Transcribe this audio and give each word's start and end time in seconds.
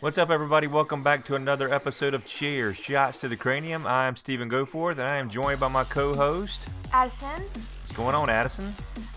What's 0.00 0.16
up, 0.16 0.30
everybody? 0.30 0.66
Welcome 0.68 1.02
back 1.02 1.24
to 1.26 1.34
another 1.34 1.72
episode 1.72 2.14
of 2.14 2.24
Chair 2.24 2.72
Shots 2.72 3.18
to 3.18 3.28
the 3.28 3.36
Cranium. 3.36 3.84
I'm 3.86 4.14
Stephen 4.16 4.48
Goforth, 4.48 4.92
and 4.92 5.02
I 5.02 5.16
am 5.16 5.28
joined 5.28 5.58
by 5.58 5.68
my 5.68 5.82
co-host. 5.84 6.60
Addison, 6.92 7.28
What's 7.42 7.96
going 7.96 8.14
on, 8.14 8.30
Addison? 8.30 8.72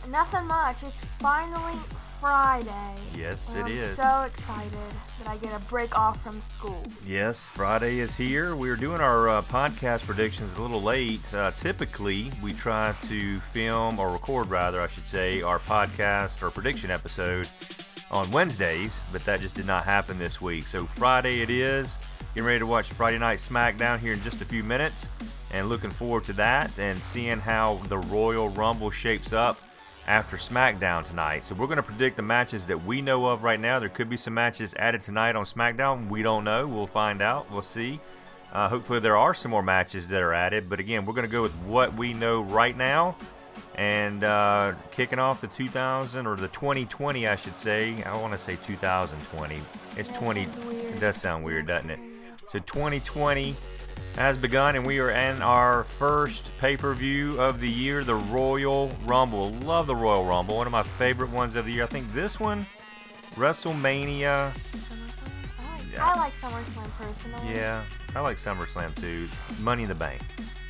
nothing 0.10 0.48
much. 0.48 0.82
It's 0.84 1.06
finally 1.20 1.78
Friday. 2.20 2.96
Yes, 3.16 3.54
it 3.54 3.66
I'm 3.66 3.68
is. 3.68 3.96
so 3.96 4.24
excited 4.26 4.72
that 5.20 5.28
I 5.30 5.38
get 5.38 5.54
a 5.56 5.64
break 5.66 5.98
off 5.98 6.22
from 6.24 6.42
school. 6.42 6.84
Yes, 7.06 7.50
Friday 7.54 8.00
is 8.00 8.16
here. 8.16 8.56
We're 8.56 8.76
doing 8.76 9.02
our 9.02 9.30
uh, 9.30 9.42
podcast 9.44 10.02
predictions 10.08 10.58
a 10.58 10.62
little 10.62 10.82
late. 10.82 11.22
Uh, 11.34 11.52
typically, 11.52 12.32
we 12.42 12.54
try 12.54 12.94
to 13.04 13.40
film 13.40 14.00
or 14.00 14.12
record, 14.12 14.48
rather, 14.50 14.82
I 14.82 14.88
should 14.88 15.04
say, 15.04 15.42
our 15.44 15.60
podcast 15.60 16.42
or 16.42 16.50
prediction 16.50 16.90
episode 16.92 17.48
on 18.12 18.30
Wednesdays, 18.30 19.02
but 19.12 19.26
that 19.26 19.42
just 19.42 19.56
did 19.56 19.66
not 19.66 19.86
happen 19.86 20.20
this 20.20 20.40
week. 20.40 20.68
So 20.68 20.86
Friday 20.86 21.42
it 21.42 21.50
is. 21.50 21.98
Getting 22.36 22.46
ready 22.46 22.60
to 22.60 22.68
watch 22.68 22.92
Friday 22.92 23.18
Night 23.18 23.40
SmackDown 23.40 24.00
here 24.00 24.14
in 24.14 24.22
just 24.22 24.42
a 24.42 24.46
few 24.46 24.64
minutes, 24.64 25.10
and 25.52 25.68
looking 25.68 25.90
forward 25.90 26.24
to 26.26 26.34
that 26.34 26.78
and 26.78 27.00
seeing 27.00 27.40
how 27.40 27.76
the 27.88 27.98
Royal 27.98 28.50
Rumble 28.50 28.92
shapes 28.92 29.34
up 29.34 29.60
after 30.08 30.38
SmackDown 30.38 31.06
tonight. 31.06 31.44
So 31.44 31.56
we're 31.56 31.68
going 31.68 31.78
to 31.78 31.84
predict 31.84 32.16
the 32.16 32.22
matches 32.22 32.66
that 32.66 32.86
we 32.86 33.02
know 33.02 33.28
of 33.28 33.44
right 33.44 33.60
now. 33.60 33.80
There 33.80 33.90
could 33.90 34.10
be 34.10 34.18
some 34.18 34.34
matches 34.34 34.74
added 34.78 35.02
tonight 35.02 35.36
on 35.36 35.46
SmackDown. 35.46 36.10
We 36.10 36.22
don't 36.22 36.44
know. 36.44 36.68
We'll 36.68 36.88
find 36.88 37.22
out. 37.22 37.52
We'll 37.52 37.62
see. 37.62 38.00
Uh, 38.52 38.68
hopefully 38.68 39.00
there 39.00 39.18
are 39.18 39.34
some 39.34 39.52
more 39.52 39.64
matches 39.64 40.08
that 40.08 40.22
are 40.22 40.34
added. 40.34 40.70
But 40.70 40.80
again, 40.80 41.06
we're 41.06 41.14
going 41.14 41.28
to 41.28 41.32
go 41.32 41.42
with 41.42 41.56
what 41.64 41.94
we 41.94 42.14
know 42.14 42.42
right 42.42 42.76
now. 42.76 43.16
And 43.76 44.24
uh, 44.24 44.74
kicking 44.92 45.18
off 45.20 45.42
the 45.42 45.48
2000 45.48 46.28
or 46.28 46.36
the 46.36 46.50
2020, 46.50 47.28
I 47.28 47.36
should 47.36 47.58
say. 47.58 48.04
I 48.04 48.16
want 48.18 48.34
to 48.34 48.40
say 48.40 48.58
2020. 48.66 49.60
It's 49.98 50.10
That 50.10 50.18
20. 50.20 50.46
weird. 50.46 50.96
It 50.96 51.00
does 51.00 51.18
sound 51.18 51.44
weird, 51.44 51.68
doesn't 51.68 51.90
it? 51.90 52.00
So 52.50 52.60
2020 52.60 53.56
has 54.16 54.38
begun, 54.38 54.76
and 54.76 54.86
we 54.86 55.00
are 55.00 55.10
in 55.10 55.42
our 55.42 55.86
first 55.86 56.50
pay-per-view 56.60 57.40
of 57.40 57.62
the 57.62 57.70
year, 57.70 58.04
the 58.04 58.16
Royal 58.16 58.92
Rumble. 59.06 59.52
Love 59.52 59.88
the 59.88 59.96
Royal 59.96 60.26
Rumble, 60.26 60.58
one 60.58 60.68
of 60.68 60.72
my 60.74 60.84
favorite 60.84 61.30
ones 61.30 61.56
of 61.56 61.66
the 61.66 61.72
year. 61.72 61.84
I 61.84 61.88
think 61.88 62.12
this 62.12 62.38
one, 62.40 62.66
WrestleMania. 63.36 64.52
I 64.52 65.78
like, 65.78 65.94
Yeah. 65.94 66.06
I 66.06 66.16
like 66.18 66.34
SummerSlam 66.34 66.90
personally. 67.00 67.54
Yeah, 67.56 67.84
I 68.16 68.20
like 68.20 68.36
SummerSlam 68.38 68.94
too. 69.00 69.30
Money 69.62 69.84
in 69.84 69.90
the 69.90 69.96
Bank. 69.96 70.22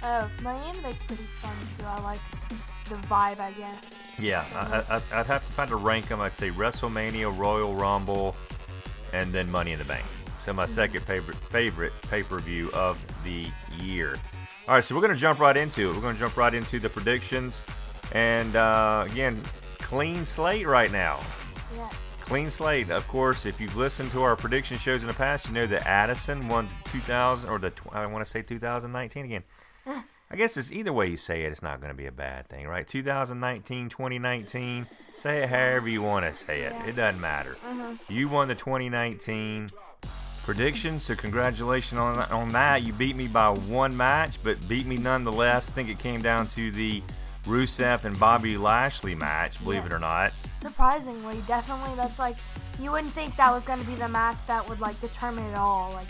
Oh, 0.04 0.30
Money 0.44 0.70
in 0.70 0.76
the 0.78 0.82
Bank's 0.84 1.04
pretty 1.06 1.24
fun 1.24 1.52
too. 1.80 1.86
I 1.86 2.00
like 2.02 2.20
the 2.92 3.08
vibe, 3.08 3.40
I 3.40 3.52
guess. 3.54 3.78
Yeah, 4.20 4.46
I, 4.54 4.96
I, 4.96 5.20
I'd 5.20 5.26
have 5.26 5.46
to 5.46 5.54
find 5.54 5.72
a 5.72 5.76
rank 5.76 6.10
them. 6.10 6.20
I'd 6.20 6.36
say 6.36 6.50
WrestleMania, 6.50 7.36
Royal 7.36 7.74
Rumble, 7.74 8.36
and 9.14 9.34
then 9.34 9.50
Money 9.50 9.72
in 9.72 9.80
the 9.80 9.86
Bank. 9.86 10.06
So 10.46 10.54
my 10.54 10.66
second 10.66 11.02
favorite 11.02 11.38
favorite 11.38 11.94
pay-per-view 12.10 12.72
of 12.74 12.98
the 13.24 13.48
year. 13.80 14.16
All 14.68 14.76
right, 14.76 14.84
so 14.84 14.96
we're 14.96 15.02
gonna 15.02 15.16
jump 15.16 15.40
right 15.40 15.56
into 15.56 15.90
it. 15.90 15.96
We're 15.96 16.02
gonna 16.02 16.20
jump 16.20 16.36
right 16.36 16.54
into 16.54 16.80
the 16.80 16.90
predictions, 16.90 17.62
and 18.12 18.56
uh, 18.56 19.06
again, 19.10 19.42
clean 19.78 20.26
slate 20.26 20.68
right 20.68 20.92
now. 20.92 21.20
Yes. 21.76 22.24
Clean 22.26 22.50
slate. 22.50 22.90
Of 22.90 23.08
course, 23.08 23.46
if 23.46 23.60
you've 23.62 23.76
listened 23.78 24.12
to 24.12 24.24
our 24.24 24.36
prediction 24.36 24.78
shows 24.78 25.02
in 25.02 25.08
the 25.08 25.14
past, 25.14 25.48
you 25.48 25.54
know 25.54 25.68
that 25.68 25.86
Addison 25.86 26.48
won 26.48 26.68
the 26.84 26.90
2000 26.90 27.50
or 27.50 27.60
the 27.60 27.72
I 27.92 28.06
want 28.08 28.26
to 28.26 28.30
say 28.30 28.42
2019 28.42 29.26
again. 29.26 29.44
I 30.32 30.38
guess 30.38 30.56
it's 30.56 30.72
either 30.72 30.94
way 30.94 31.08
you 31.08 31.18
say 31.18 31.44
it, 31.44 31.52
it's 31.52 31.62
not 31.62 31.82
going 31.82 31.92
to 31.92 31.98
be 31.98 32.06
a 32.06 32.12
bad 32.12 32.48
thing, 32.48 32.66
right? 32.66 32.88
2019, 32.88 33.90
2019, 33.90 34.88
say 35.14 35.44
it 35.44 35.50
however 35.50 35.90
you 35.90 36.02
want 36.02 36.26
to 36.26 36.34
say 36.34 36.62
it. 36.62 36.72
Yeah. 36.72 36.88
It 36.88 36.96
doesn't 36.96 37.20
matter. 37.20 37.58
Mm-hmm. 37.68 38.14
You 38.14 38.30
won 38.30 38.48
the 38.48 38.56
2019 38.56 39.70
prediction, 40.44 41.02
so 41.02 41.16
congratulations 41.16 42.00
on 42.00 42.18
on 42.32 42.50
that. 42.50 42.84
You 42.84 42.94
beat 42.94 43.18
me 43.18 43.28
by 43.28 43.50
one 43.50 43.96
match, 43.96 44.42
but 44.42 44.58
beat 44.70 44.86
me 44.86 44.96
nonetheless. 44.96 45.70
I 45.70 45.74
think 45.74 45.90
it 45.90 46.00
came 46.00 46.22
down 46.22 46.48
to 46.48 46.72
the 46.72 47.04
Rusev 47.44 48.06
and 48.06 48.18
Bobby 48.18 48.58
Lashley 48.58 49.16
match, 49.16 49.62
believe 49.64 49.86
it 49.86 49.92
or 49.92 50.00
not. 50.00 50.32
Surprisingly, 50.62 51.38
definitely, 51.46 51.94
that's 51.98 52.20
like 52.20 52.38
you 52.80 52.92
wouldn't 52.92 53.12
think 53.12 53.36
that 53.36 53.52
was 53.52 53.64
gonna 53.64 53.84
be 53.84 53.96
the 53.96 54.08
match 54.08 54.38
that 54.48 54.68
would 54.70 54.80
like 54.80 55.00
determine 55.02 55.44
it 55.46 55.56
all. 55.56 55.92
Like 55.92 56.08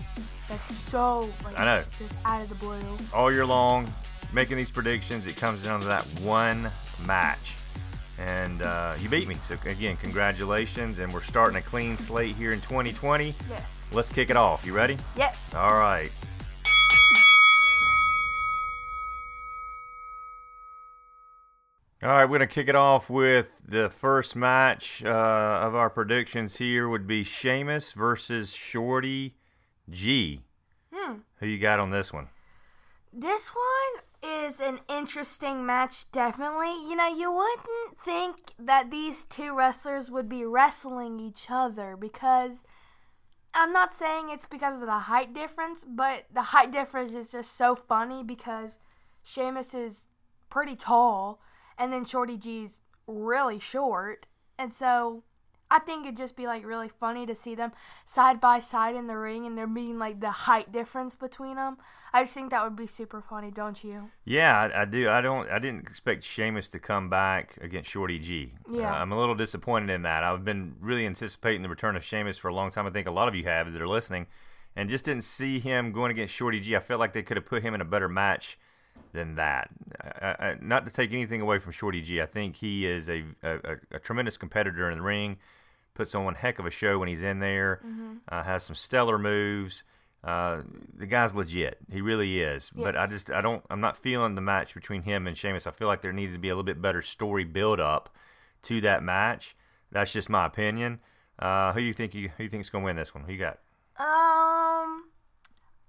that's 0.48 0.76
so 0.76 1.28
like 1.44 1.60
I 1.60 1.66
know. 1.66 1.84
just 1.98 2.14
out 2.24 2.44
of 2.44 2.50
the 2.50 2.56
blue. 2.56 2.98
all 3.14 3.32
year 3.32 3.46
long 3.46 3.92
making 4.34 4.58
these 4.58 4.72
predictions. 4.72 5.28
It 5.28 5.38
comes 5.38 5.62
down 5.64 5.82
to 5.82 5.88
that 5.88 6.04
one 6.22 6.70
match. 7.06 7.56
And 8.20 8.62
uh, 8.62 8.94
you 9.00 9.10
beat 9.10 9.28
me. 9.28 9.36
So, 9.48 9.56
again, 9.66 9.98
congratulations. 9.98 11.00
And 11.00 11.12
we're 11.12 11.24
starting 11.24 11.58
a 11.58 11.62
clean 11.62 11.98
slate 11.98 12.36
here 12.36 12.52
in 12.52 12.62
2020. 12.62 13.34
Yes. 13.50 13.90
Let's 13.94 14.10
kick 14.10 14.30
it 14.30 14.38
off. 14.38 14.66
You 14.66 14.74
ready? 14.74 14.98
Yes. 15.16 15.56
All 15.56 15.74
right. 15.74 16.12
All 22.04 22.10
right, 22.10 22.26
we're 22.26 22.40
going 22.40 22.50
to 22.50 22.54
kick 22.54 22.68
it 22.68 22.76
off 22.76 23.12
with 23.12 23.62
the 23.64 23.88
first 23.92 24.36
match 24.36 25.04
uh, 25.06 25.10
of 25.10 25.76
our 25.76 25.88
predictions 25.88 26.58
here 26.58 26.90
would 26.90 27.06
be 27.06 27.24
Sheamus 27.24 27.92
versus 27.92 28.54
Shorty 28.54 29.36
G. 29.88 30.42
Hmm. 30.92 31.18
Who 31.40 31.46
you 31.46 31.60
got 31.60 31.80
on 31.80 31.92
this 31.92 32.12
one? 32.12 32.30
This 33.14 33.50
one 33.50 34.04
is 34.24 34.60
an 34.60 34.80
interesting 34.88 35.66
match, 35.66 36.12
definitely. 36.12 36.74
You 36.88 36.96
know, 36.96 37.08
you 37.08 37.32
wouldn't 37.32 38.00
think 38.04 38.54
that 38.60 38.92
these 38.92 39.24
two 39.24 39.56
wrestlers 39.56 40.12
would 40.12 40.30
be 40.30 40.46
wrestling 40.46 41.20
each 41.20 41.48
other 41.50 41.96
because 41.96 42.64
I'm 43.54 43.74
not 43.74 43.94
saying 43.94 44.30
it's 44.30 44.46
because 44.46 44.82
of 44.82 44.88
the 44.88 45.00
height 45.00 45.34
difference, 45.34 45.84
but 45.88 46.26
the 46.34 46.42
height 46.42 46.72
difference 46.72 47.12
is 47.12 47.32
just 47.32 47.56
so 47.56 47.76
funny 47.76 48.24
because 48.24 48.78
Sheamus 49.24 49.74
is 49.74 50.06
pretty 50.50 50.76
tall 50.76 51.42
and 51.78 51.92
then 51.92 52.06
Shorty 52.06 52.38
G's 52.38 52.82
really 53.08 53.60
short. 53.60 54.28
And 54.58 54.74
so 54.74 55.24
I 55.72 55.80
think 55.80 56.06
it'd 56.06 56.18
just 56.18 56.36
be 56.36 56.46
like 56.46 56.66
really 56.66 56.90
funny 56.90 57.26
to 57.26 57.34
see 57.34 57.56
them 57.56 57.72
side 58.06 58.42
by 58.42 58.60
side 58.60 58.94
in 58.94 59.08
the 59.08 59.18
ring 59.18 59.46
and 59.46 59.58
there 59.58 59.66
being 59.66 59.98
like 59.98 60.20
the 60.20 60.30
height 60.30 60.72
difference 60.72 61.16
between 61.16 61.56
them. 61.56 61.78
I 62.12 62.24
just 62.24 62.34
think 62.34 62.52
that 62.52 62.62
would 62.66 62.76
be 62.76 62.88
super 62.88 63.22
funny, 63.22 63.52
don't 63.52 63.82
you? 63.82 64.12
Yeah, 64.26 64.60
I, 64.60 64.82
I 64.82 64.86
do. 64.86 65.10
I 65.10 65.22
don't. 65.22 65.50
I 65.50 65.60
didn't 65.60 65.84
expect 65.84 66.26
Sheamus 66.26 66.68
to 66.70 66.80
come 66.80 67.10
back 67.10 67.58
against 67.62 67.90
Shorty 67.90 68.20
G. 68.20 68.52
Yeah. 68.70 68.92
Uh, 68.92 68.96
I'm 68.96 69.14
a 69.14 69.18
little 69.18 69.34
disappointed 69.34 69.90
in 69.90 70.02
that. 70.02 70.24
I've 70.24 70.44
been 70.44 70.76
really 70.82 71.06
anticipating 71.06 71.62
the 71.62 71.70
return 71.70 71.96
of 71.96 72.04
Sheamus 72.04 72.38
for 72.38 72.50
a 72.50 72.54
long 72.54 72.70
time. 72.70 72.86
I 72.86 72.90
think 72.90 73.08
a 73.08 73.12
lot 73.12 73.30
of 73.30 73.36
you 73.36 73.46
have 73.46 73.72
that 73.72 73.82
are 73.82 73.88
listening, 73.88 74.28
and 74.76 74.90
just 74.90 75.06
didn't 75.06 75.24
see 75.24 75.60
him 75.60 75.94
going 75.94 76.12
against 76.12 76.34
Shorty 76.34 76.60
G. 76.60 76.76
I 76.76 76.80
felt 76.82 77.00
like 77.00 77.14
they 77.14 77.24
could 77.24 77.38
have 77.38 77.46
put 77.46 77.64
him 77.64 77.74
in 77.74 77.80
a 77.80 77.86
better 77.86 78.10
match 78.10 78.60
than 79.14 79.36
that. 79.36 79.70
I, 80.02 80.28
I, 80.28 80.56
not 80.62 80.86
to 80.86 80.92
take 80.92 81.14
anything 81.14 81.40
away 81.40 81.60
from 81.60 81.72
Shorty 81.72 82.02
G. 82.02 82.22
I 82.22 82.26
think 82.26 82.58
he 82.58 82.86
is 82.86 83.10
a, 83.10 83.24
a, 83.42 83.78
a 83.94 84.00
tremendous 84.00 84.36
competitor 84.36 84.90
in 84.90 84.98
the 84.98 85.04
ring. 85.04 85.38
Puts 85.94 86.16
on 86.16 86.24
one 86.24 86.36
heck 86.36 86.58
of 86.60 86.66
a 86.66 86.72
show 86.72 87.00
when 87.00 87.10
he's 87.10 87.22
in 87.22 87.40
there. 87.40 87.82
Uh, 88.30 88.44
has 88.44 88.64
some 88.64 88.76
stellar 88.76 89.18
moves. 89.18 89.84
Uh, 90.24 90.62
the 90.96 91.08
guy's 91.08 91.34
legit. 91.34 91.78
He 91.92 92.00
really 92.00 92.40
is. 92.42 92.70
But 92.76 92.96
I 92.96 93.08
just 93.08 93.32
I 93.32 93.42
don't 93.42 93.64
I'm 93.70 93.82
not 93.82 93.98
feeling 93.98 94.36
the 94.36 94.42
match 94.42 94.74
between 94.74 95.02
him 95.02 95.28
and 95.28 95.38
Sheamus. 95.38 95.68
I 95.68 95.72
feel 95.72 95.88
like 95.88 96.02
there 96.02 96.14
needed 96.14 96.34
to 96.34 96.40
be 96.40 96.50
a 96.50 96.54
little 96.54 96.64
bit 96.64 96.82
better 96.82 97.02
story 97.02 97.44
build 97.44 97.80
up 97.80 98.10
to 98.64 98.80
that 98.82 99.04
match. 99.04 99.56
That's 99.92 100.14
just 100.14 100.30
my 100.30 100.46
opinion. 100.46 101.00
Uh, 101.40 101.74
who 101.74 101.82
you 101.82 101.92
think 101.92 102.14
you 102.14 102.30
who 102.38 102.44
you 102.44 102.50
think's 102.50 102.70
gonna 102.70 102.86
win 102.86 102.96
this 102.96 103.16
one? 103.16 103.24
Who 103.24 103.34
you 103.34 103.40
got? 103.40 103.58
Um, 103.98 105.06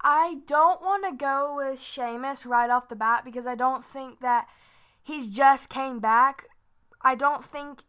I 0.00 0.38
don't 0.46 0.80
want 0.80 1.04
to 1.04 1.14
go 1.14 1.54
with 1.56 1.80
Sheamus 1.80 2.44
right 2.44 2.70
off 2.70 2.88
the 2.88 2.96
bat 2.96 3.24
because 3.24 3.46
I 3.46 3.54
don't 3.54 3.84
think 3.84 4.20
that 4.20 4.48
he's 5.02 5.26
just 5.28 5.68
came 5.68 6.00
back. 6.00 6.46
I 7.02 7.14
don't 7.14 7.44
think 7.44 7.82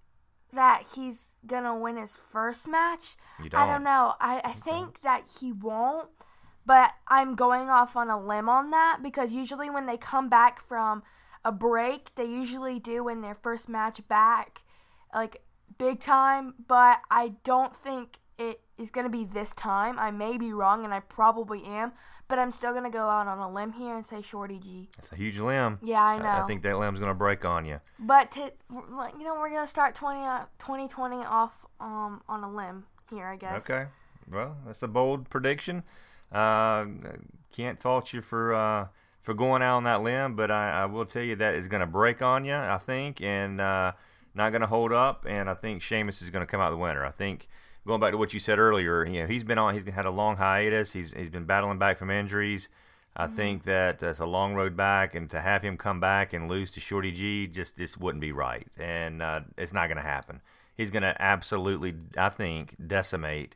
that 0.53 0.83
he's 0.95 1.25
gonna 1.45 1.75
win 1.77 1.97
his 1.97 2.15
first 2.15 2.67
match. 2.67 3.15
You 3.39 3.49
I 3.53 3.65
don't? 3.65 3.67
don't 3.67 3.83
know. 3.83 4.13
I, 4.19 4.41
I 4.43 4.51
think 4.53 5.01
that 5.01 5.23
he 5.39 5.51
won't, 5.51 6.09
but 6.65 6.93
I'm 7.07 7.35
going 7.35 7.69
off 7.69 7.95
on 7.95 8.09
a 8.09 8.19
limb 8.19 8.49
on 8.49 8.71
that 8.71 8.99
because 9.03 9.33
usually 9.33 9.69
when 9.69 9.85
they 9.85 9.97
come 9.97 10.29
back 10.29 10.61
from 10.61 11.03
a 11.43 11.51
break, 11.51 12.15
they 12.15 12.25
usually 12.25 12.79
do 12.79 13.07
in 13.09 13.21
their 13.21 13.35
first 13.35 13.67
match 13.67 14.07
back, 14.07 14.61
like 15.13 15.43
big 15.77 15.99
time. 15.99 16.53
But 16.67 16.99
I 17.11 17.33
don't 17.43 17.75
think 17.75 18.19
it 18.37 18.61
is 18.77 18.91
going 18.91 19.05
to 19.05 19.09
be 19.09 19.25
this 19.25 19.53
time. 19.53 19.97
I 19.99 20.11
may 20.11 20.37
be 20.37 20.51
wrong, 20.53 20.83
and 20.83 20.93
I 20.93 20.99
probably 20.99 21.63
am, 21.63 21.93
but 22.27 22.39
I'm 22.39 22.51
still 22.51 22.71
going 22.71 22.83
to 22.83 22.89
go 22.89 23.07
out 23.07 23.27
on 23.27 23.39
a 23.39 23.51
limb 23.51 23.73
here 23.73 23.95
and 23.95 24.05
say 24.05 24.21
Shorty 24.21 24.59
G. 24.59 24.89
It's 24.97 25.11
a 25.11 25.15
huge 25.15 25.39
limb. 25.39 25.79
Yeah, 25.81 26.03
I 26.03 26.17
know. 26.17 26.43
I, 26.43 26.47
think 26.47 26.63
that 26.63 26.77
limb's 26.77 26.99
gonna 26.99 27.13
break 27.13 27.45
on 27.45 27.65
you. 27.65 27.79
But 27.99 28.31
to 28.31 28.51
you 28.71 29.23
know, 29.23 29.35
we're 29.35 29.49
gonna 29.49 29.67
start 29.67 29.95
20, 29.95 30.19
uh, 30.19 30.45
2020 30.59 31.17
off 31.25 31.51
um 31.79 32.21
on 32.27 32.43
a 32.43 32.51
limb 32.51 32.85
here, 33.09 33.27
I 33.27 33.35
guess. 33.35 33.69
Okay. 33.69 33.89
Well, 34.31 34.57
that's 34.65 34.83
a 34.83 34.87
bold 34.87 35.29
prediction. 35.29 35.83
Uh, 36.31 36.85
can't 37.51 37.81
fault 37.81 38.13
you 38.13 38.21
for 38.21 38.53
uh, 38.53 38.87
for 39.21 39.33
going 39.33 39.61
out 39.61 39.77
on 39.77 39.83
that 39.83 40.01
limb, 40.01 40.35
but 40.35 40.51
I, 40.51 40.81
I 40.81 40.85
will 40.85 41.05
tell 41.05 41.21
you 41.21 41.35
that 41.37 41.55
is 41.55 41.67
going 41.67 41.81
to 41.81 41.87
break 41.87 42.21
on 42.21 42.43
you, 42.43 42.55
I 42.55 42.77
think, 42.77 43.21
and 43.21 43.61
uh, 43.61 43.93
not 44.33 44.49
going 44.49 44.61
to 44.61 44.67
hold 44.67 44.91
up. 44.91 45.25
And 45.27 45.49
I 45.49 45.53
think 45.53 45.81
Sheamus 45.81 46.21
is 46.21 46.29
going 46.29 46.41
to 46.41 46.49
come 46.49 46.59
out 46.59 46.71
the 46.71 46.77
winner. 46.77 47.05
I 47.05 47.11
think 47.11 47.47
going 47.85 47.99
back 47.99 48.11
to 48.11 48.17
what 48.17 48.33
you 48.33 48.39
said 48.39 48.59
earlier, 48.59 49.05
you 49.05 49.21
know, 49.21 49.27
he's 49.27 49.43
been 49.43 49.57
on. 49.57 49.73
He's 49.73 49.85
had 49.85 50.05
a 50.05 50.11
long 50.11 50.37
hiatus. 50.37 50.91
He's 50.93 51.11
he's 51.13 51.29
been 51.29 51.45
battling 51.45 51.79
back 51.79 51.97
from 51.97 52.09
injuries. 52.09 52.69
I 53.15 53.25
mm-hmm. 53.25 53.35
think 53.35 53.63
that 53.63 54.01
it's 54.01 54.19
a 54.19 54.25
long 54.25 54.55
road 54.55 54.75
back, 54.75 55.15
and 55.15 55.29
to 55.29 55.41
have 55.41 55.61
him 55.63 55.77
come 55.77 55.99
back 55.99 56.33
and 56.33 56.49
lose 56.49 56.71
to 56.71 56.79
Shorty 56.79 57.11
G 57.11 57.47
just 57.47 57.75
this 57.77 57.97
wouldn't 57.97 58.21
be 58.21 58.31
right, 58.31 58.67
and 58.79 59.21
uh, 59.21 59.41
it's 59.57 59.73
not 59.73 59.87
going 59.87 59.97
to 59.97 60.03
happen. 60.03 60.41
He's 60.75 60.89
going 60.89 61.03
to 61.03 61.15
absolutely, 61.21 61.93
I 62.17 62.29
think, 62.29 62.75
decimate 62.87 63.55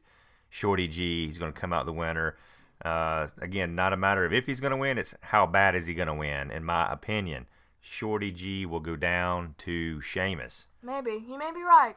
Shorty 0.50 0.88
G. 0.88 1.26
He's 1.26 1.40
going 1.40 1.52
to 1.52 1.60
come 1.60 1.74
out 1.74 1.86
the 1.86 1.94
winner. 1.94 2.38
Uh, 2.86 3.28
again, 3.42 3.74
not 3.74 3.92
a 3.92 3.98
matter 3.98 4.24
of 4.24 4.34
if 4.34 4.46
he's 4.46 4.60
going 4.60 4.72
to 4.72 4.78
win; 4.78 4.98
it's 4.98 5.16
how 5.22 5.48
bad 5.48 5.76
is 5.76 5.88
he 5.88 5.96
going 5.96 6.08
to 6.08 6.14
win. 6.14 6.52
In 6.52 6.64
my 6.64 6.92
opinion, 6.92 7.48
Shorty 7.82 8.32
G 8.32 8.66
will 8.66 8.80
go 8.80 8.96
down 8.96 9.56
to 9.60 10.00
Sheamus. 10.02 10.68
Maybe 10.84 11.24
you 11.28 11.40
may 11.40 11.52
be 11.52 11.64
right. 11.64 11.96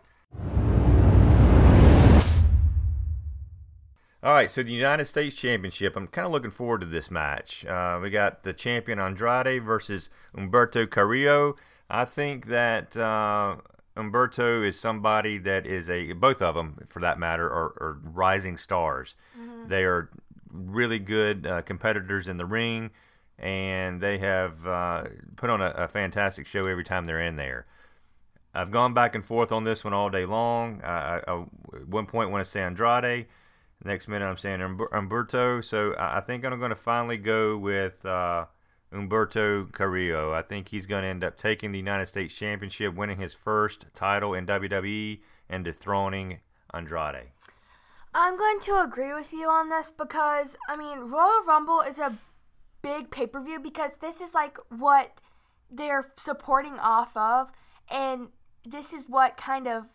All 4.22 4.34
right, 4.34 4.50
so 4.50 4.62
the 4.62 4.70
United 4.70 5.06
States 5.06 5.34
Championship. 5.34 5.96
I'm 5.96 6.06
kind 6.06 6.26
of 6.26 6.32
looking 6.32 6.50
forward 6.50 6.82
to 6.82 6.86
this 6.86 7.10
match. 7.10 7.64
Uh, 7.64 7.98
we 8.02 8.10
got 8.10 8.42
the 8.42 8.52
champion 8.52 8.98
Andrade 8.98 9.64
versus 9.64 10.10
Humberto 10.36 10.88
Carrillo. 10.88 11.56
I 11.88 12.04
think 12.04 12.46
that 12.46 12.98
uh, 12.98 13.56
Humberto 13.96 14.66
is 14.66 14.78
somebody 14.78 15.38
that 15.38 15.66
is 15.66 15.88
a 15.88 16.12
both 16.12 16.42
of 16.42 16.54
them, 16.54 16.86
for 16.90 17.00
that 17.00 17.18
matter, 17.18 17.46
are, 17.46 17.72
are 17.80 17.98
rising 18.02 18.58
stars. 18.58 19.14
Mm-hmm. 19.38 19.68
They 19.68 19.84
are 19.84 20.10
really 20.52 20.98
good 20.98 21.46
uh, 21.46 21.62
competitors 21.62 22.28
in 22.28 22.36
the 22.36 22.44
ring, 22.44 22.90
and 23.38 24.02
they 24.02 24.18
have 24.18 24.66
uh, 24.66 25.04
put 25.36 25.48
on 25.48 25.62
a, 25.62 25.68
a, 25.68 25.88
fantastic 25.88 26.46
show 26.46 26.66
every 26.66 26.84
time 26.84 27.06
they're 27.06 27.22
in 27.22 27.36
there. 27.36 27.64
I've 28.52 28.70
gone 28.70 28.92
back 28.92 29.14
and 29.14 29.24
forth 29.24 29.50
on 29.50 29.64
this 29.64 29.82
one 29.82 29.94
all 29.94 30.10
day 30.10 30.26
long. 30.26 30.82
I, 30.82 31.22
I, 31.26 31.40
at 31.40 31.88
one 31.88 32.04
point 32.04 32.30
want 32.30 32.44
to 32.44 32.50
say 32.50 32.60
Andrade. 32.60 33.26
Next 33.84 34.08
minute, 34.08 34.26
I'm 34.26 34.36
saying 34.36 34.60
Humberto. 34.60 35.64
So 35.64 35.94
I 35.98 36.20
think 36.20 36.44
I'm 36.44 36.58
going 36.58 36.70
to 36.70 36.76
finally 36.76 37.16
go 37.16 37.56
with 37.56 38.04
uh, 38.04 38.46
Humberto 38.92 39.72
Carrillo. 39.72 40.32
I 40.32 40.42
think 40.42 40.68
he's 40.68 40.86
going 40.86 41.02
to 41.02 41.08
end 41.08 41.24
up 41.24 41.38
taking 41.38 41.72
the 41.72 41.78
United 41.78 42.06
States 42.06 42.34
Championship, 42.34 42.94
winning 42.94 43.18
his 43.18 43.32
first 43.32 43.86
title 43.94 44.34
in 44.34 44.46
WWE, 44.46 45.20
and 45.48 45.64
dethroning 45.64 46.40
Andrade. 46.74 47.28
I'm 48.14 48.36
going 48.36 48.60
to 48.60 48.82
agree 48.82 49.14
with 49.14 49.32
you 49.32 49.48
on 49.48 49.70
this 49.70 49.90
because, 49.90 50.56
I 50.68 50.76
mean, 50.76 50.98
Royal 51.10 51.42
Rumble 51.46 51.80
is 51.80 51.98
a 51.98 52.18
big 52.82 53.10
pay 53.10 53.26
per 53.26 53.40
view 53.40 53.60
because 53.60 53.92
this 54.00 54.20
is 54.20 54.34
like 54.34 54.58
what 54.68 55.20
they're 55.70 56.12
supporting 56.16 56.78
off 56.78 57.16
of, 57.16 57.50
and 57.88 58.28
this 58.66 58.92
is 58.92 59.08
what 59.08 59.36
kind 59.36 59.68
of 59.68 59.86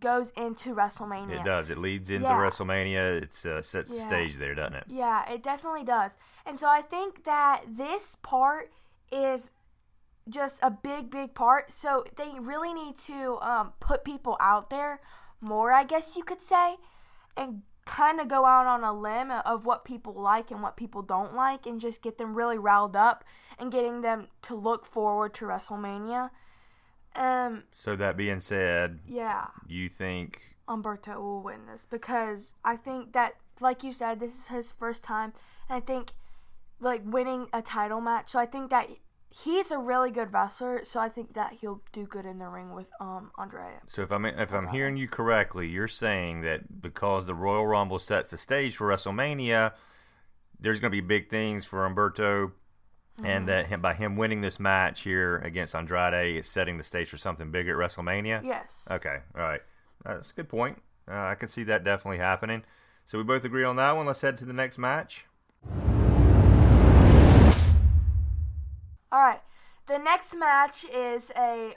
goes 0.00 0.30
into 0.36 0.74
WrestleMania. 0.74 1.40
It 1.40 1.44
does. 1.44 1.70
It 1.70 1.78
leads 1.78 2.10
into 2.10 2.24
yeah. 2.24 2.34
WrestleMania. 2.34 3.22
It 3.22 3.46
uh, 3.46 3.62
sets 3.62 3.90
yeah. 3.90 3.96
the 3.96 4.02
stage 4.02 4.36
there, 4.36 4.54
doesn't 4.54 4.74
it? 4.74 4.84
Yeah, 4.88 5.30
it 5.30 5.42
definitely 5.42 5.84
does. 5.84 6.12
And 6.44 6.58
so 6.58 6.68
I 6.68 6.82
think 6.82 7.24
that 7.24 7.62
this 7.66 8.16
part 8.22 8.70
is 9.10 9.50
just 10.28 10.60
a 10.62 10.70
big, 10.70 11.10
big 11.10 11.34
part. 11.34 11.72
So 11.72 12.04
they 12.16 12.32
really 12.38 12.74
need 12.74 12.98
to 13.06 13.38
um, 13.40 13.72
put 13.80 14.04
people 14.04 14.36
out 14.40 14.70
there 14.70 15.00
more, 15.40 15.72
I 15.72 15.84
guess 15.84 16.16
you 16.16 16.22
could 16.22 16.42
say, 16.42 16.76
and 17.36 17.62
kind 17.86 18.20
of 18.20 18.28
go 18.28 18.44
out 18.44 18.66
on 18.66 18.84
a 18.84 18.92
limb 18.92 19.30
of 19.30 19.64
what 19.64 19.84
people 19.84 20.12
like 20.12 20.50
and 20.50 20.62
what 20.62 20.76
people 20.76 21.00
don't 21.00 21.34
like 21.34 21.66
and 21.66 21.80
just 21.80 22.02
get 22.02 22.18
them 22.18 22.34
really 22.34 22.58
riled 22.58 22.94
up 22.94 23.24
and 23.58 23.72
getting 23.72 24.02
them 24.02 24.28
to 24.42 24.54
look 24.54 24.84
forward 24.84 25.32
to 25.34 25.46
WrestleMania. 25.46 26.30
Um. 27.18 27.64
So 27.74 27.96
that 27.96 28.16
being 28.16 28.40
said, 28.40 29.00
yeah, 29.06 29.48
you 29.66 29.88
think 29.88 30.56
Humberto 30.68 31.16
will 31.20 31.42
win 31.42 31.66
this 31.66 31.86
because 31.88 32.52
I 32.64 32.76
think 32.76 33.12
that, 33.12 33.34
like 33.60 33.82
you 33.82 33.92
said, 33.92 34.20
this 34.20 34.34
is 34.38 34.46
his 34.46 34.72
first 34.72 35.02
time, 35.02 35.32
and 35.68 35.76
I 35.76 35.80
think 35.80 36.12
like 36.80 37.02
winning 37.04 37.48
a 37.52 37.60
title 37.60 38.00
match. 38.00 38.30
So 38.30 38.38
I 38.38 38.46
think 38.46 38.70
that 38.70 38.88
he's 39.30 39.72
a 39.72 39.78
really 39.78 40.12
good 40.12 40.32
wrestler. 40.32 40.84
So 40.84 41.00
I 41.00 41.08
think 41.08 41.34
that 41.34 41.54
he'll 41.60 41.82
do 41.92 42.06
good 42.06 42.24
in 42.24 42.38
the 42.38 42.46
ring 42.46 42.72
with 42.72 42.86
um 43.00 43.32
Andrade. 43.36 43.80
So 43.88 44.02
if 44.02 44.12
I'm 44.12 44.24
if 44.24 44.54
I'm 44.54 44.68
hearing 44.68 44.96
you 44.96 45.08
correctly, 45.08 45.66
you're 45.66 45.88
saying 45.88 46.42
that 46.42 46.80
because 46.80 47.26
the 47.26 47.34
Royal 47.34 47.66
Rumble 47.66 47.98
sets 47.98 48.30
the 48.30 48.38
stage 48.38 48.76
for 48.76 48.86
WrestleMania, 48.86 49.72
there's 50.60 50.78
going 50.78 50.92
to 50.92 50.96
be 50.96 51.06
big 51.06 51.28
things 51.28 51.64
for 51.64 51.88
Humberto 51.88 52.52
Mm-hmm. 52.52 52.67
And 53.24 53.48
that 53.48 53.66
him, 53.66 53.80
by 53.80 53.94
him 53.94 54.16
winning 54.16 54.42
this 54.42 54.60
match 54.60 55.00
here 55.02 55.38
against 55.38 55.74
Andrade, 55.74 56.36
it's 56.36 56.48
setting 56.48 56.78
the 56.78 56.84
stage 56.84 57.08
for 57.08 57.18
something 57.18 57.50
bigger 57.50 57.82
at 57.82 57.90
WrestleMania. 57.90 58.44
Yes. 58.44 58.86
Okay. 58.90 59.18
All 59.34 59.42
right. 59.42 59.60
That's 60.04 60.30
a 60.30 60.34
good 60.34 60.48
point. 60.48 60.80
Uh, 61.10 61.14
I 61.16 61.34
can 61.34 61.48
see 61.48 61.64
that 61.64 61.82
definitely 61.84 62.18
happening. 62.18 62.62
So 63.06 63.18
we 63.18 63.24
both 63.24 63.44
agree 63.44 63.64
on 63.64 63.76
that 63.76 63.92
one. 63.92 64.06
Let's 64.06 64.20
head 64.20 64.38
to 64.38 64.44
the 64.44 64.52
next 64.52 64.78
match. 64.78 65.24
All 69.10 69.20
right. 69.20 69.40
The 69.88 69.98
next 69.98 70.36
match 70.36 70.84
is 70.84 71.32
a 71.36 71.74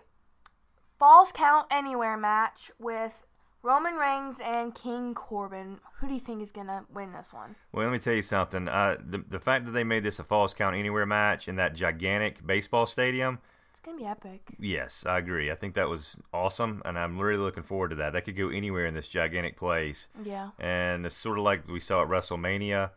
Falls 1.00 1.32
Count 1.32 1.68
Anywhere 1.72 2.18
match 2.18 2.72
with 2.78 3.24
Roman 3.64 3.96
Reigns 3.96 4.40
and 4.44 4.74
King 4.74 5.14
Corbin. 5.14 5.80
Who 5.96 6.08
do 6.08 6.14
you 6.14 6.20
think 6.20 6.42
is 6.42 6.52
gonna 6.52 6.86
win 6.94 7.14
this 7.14 7.34
one? 7.34 7.56
Well, 7.72 7.86
let 7.86 7.92
me 7.92 8.00
tell 8.00 8.14
you 8.14 8.22
something. 8.22 8.68
Uh, 8.68 8.98
the 9.04 9.24
the 9.30 9.40
fact 9.40 9.66
that 9.66 9.72
they 9.72 9.84
made 9.84 10.04
this 10.04 10.20
a 10.20 10.24
Falls 10.24 10.54
Count 10.54 10.76
Anywhere 10.76 11.06
match 11.06 11.48
in 11.48 11.56
that 11.58 11.76
gigantic 11.76 12.46
baseball 12.46 12.86
stadium. 12.86 13.40
It's 13.70 13.80
gonna 13.80 13.98
be 13.98 14.06
epic. 14.06 14.42
Yes, 14.60 15.06
I 15.08 15.20
agree. 15.20 15.52
I 15.52 15.56
think 15.56 15.76
that 15.76 15.88
was 15.88 16.18
awesome, 16.34 16.82
and 16.86 16.98
I'm 16.98 17.20
really 17.20 17.40
looking 17.40 17.64
forward 17.64 17.90
to 17.90 17.96
that. 17.98 18.14
That 18.14 18.26
could 18.26 18.36
go 18.36 18.50
anywhere 18.50 18.86
in 18.86 18.94
this 18.94 19.08
gigantic 19.08 19.58
place. 19.58 20.08
Yeah. 20.24 20.50
And 20.60 21.06
it's 21.06 21.16
sort 21.16 21.38
of 21.38 21.46
like 21.46 21.68
we 21.68 21.80
saw 21.80 22.02
at 22.02 22.10
WrestleMania, 22.10 22.90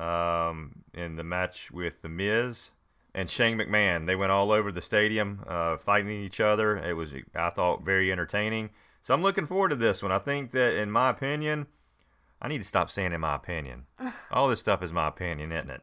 um, 0.00 0.82
in 0.92 1.16
the 1.16 1.24
match 1.24 1.70
with 1.70 2.02
the 2.02 2.08
Miz 2.08 2.70
and 3.14 3.30
Shane 3.30 3.58
McMahon. 3.58 4.06
They 4.06 4.16
went 4.16 4.32
all 4.32 4.50
over 4.50 4.72
the 4.72 4.80
stadium, 4.80 5.44
uh, 5.46 5.76
fighting 5.76 6.10
each 6.10 6.40
other. 6.40 6.76
It 6.76 6.94
was, 6.94 7.12
I 7.34 7.50
thought, 7.50 7.84
very 7.84 8.10
entertaining. 8.10 8.70
So 9.04 9.12
I'm 9.12 9.22
looking 9.22 9.44
forward 9.44 9.68
to 9.68 9.76
this 9.76 10.02
one. 10.02 10.10
I 10.10 10.18
think 10.18 10.52
that, 10.52 10.74
in 10.74 10.90
my 10.90 11.10
opinion, 11.10 11.66
I 12.40 12.48
need 12.48 12.58
to 12.58 12.64
stop 12.64 12.90
saying 12.90 13.12
in 13.12 13.20
my 13.20 13.36
opinion. 13.36 13.84
All 14.32 14.48
this 14.48 14.60
stuff 14.60 14.82
is 14.82 14.92
my 14.92 15.08
opinion, 15.08 15.52
isn't 15.52 15.70
it? 15.70 15.82